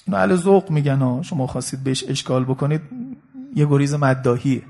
[0.08, 2.82] اینو اهل ذوق میگن ها شما خواستید بهش اشکال بکنید
[3.56, 4.62] یه گریز مداهیه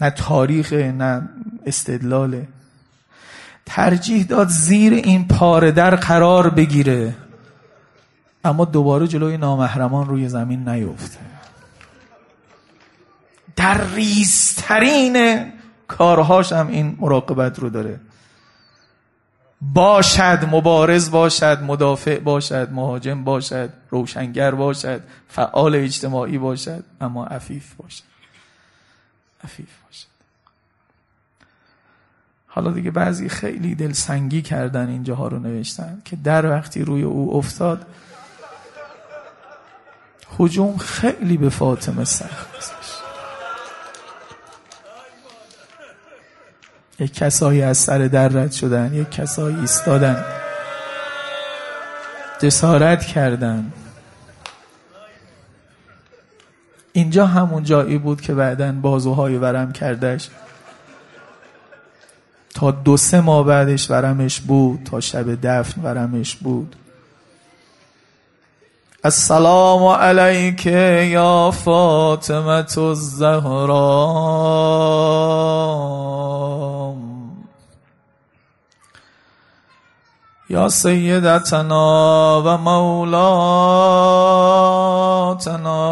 [0.00, 1.28] نه تاریخ نه
[1.66, 2.48] استدلاله
[3.66, 7.14] ترجیح داد زیر این پاره در قرار بگیره.
[8.44, 11.18] اما دوباره جلوی نامحرمان روی زمین نیفته.
[13.56, 15.46] در ریزترین
[15.88, 18.00] کارهاش هم این مراقبت رو داره.
[19.60, 28.13] باشد مبارز باشد مدافع باشد مهاجم باشد روشنگر باشد فعال اجتماعی باشد اما عفیف باشد.
[29.44, 30.06] عفیف باشد
[32.46, 37.86] حالا دیگه بعضی خیلی دلسنگی کردن اینجاها رو نوشتن که در وقتی روی او افتاد
[40.38, 42.54] حجوم خیلی به فاطمه سخت
[46.98, 50.24] یک کسایی از سر در رد شدن یک کسایی ایستادن.
[52.38, 53.72] جسارت کردن.
[56.96, 60.28] اینجا همون جایی بود که بعدا بازوهای ورم کردش.
[62.54, 66.76] تا دو سه ماه بعدش ورمش بود تا شب دفن ورمش بود.
[69.04, 74.14] السلام علیک یا فاطمه الزهرا.
[80.50, 82.56] یا سیدتنا و
[85.24, 85.84] مولاتنا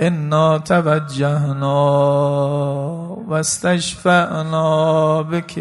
[0.00, 1.74] انا توجهنا
[3.28, 5.58] و استشفعنا بك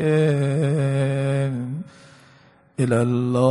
[2.80, 3.44] الى الله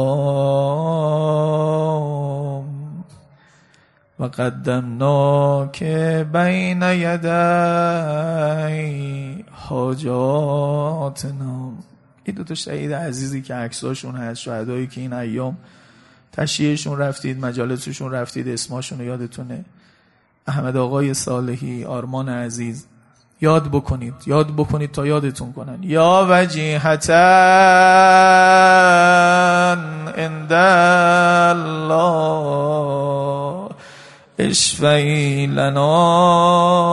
[5.72, 7.28] که بین یدی
[9.52, 11.12] حاجاتنا
[12.24, 15.56] این دو تا شهید عزیزی که عکساشون هست شهدایی که این ایام
[16.32, 19.64] تشییعشون رفتید مجالسشون رفتید اسماشون رو یادتونه.
[20.46, 22.86] احمد آقای صالحی آرمان عزیز
[23.40, 25.78] یاد بکنید یاد بکنید تا یادتون کنن.
[25.82, 27.14] یا وجیهتا
[30.16, 30.52] عند
[31.52, 31.82] الله
[34.38, 36.92] اشفعی لنا.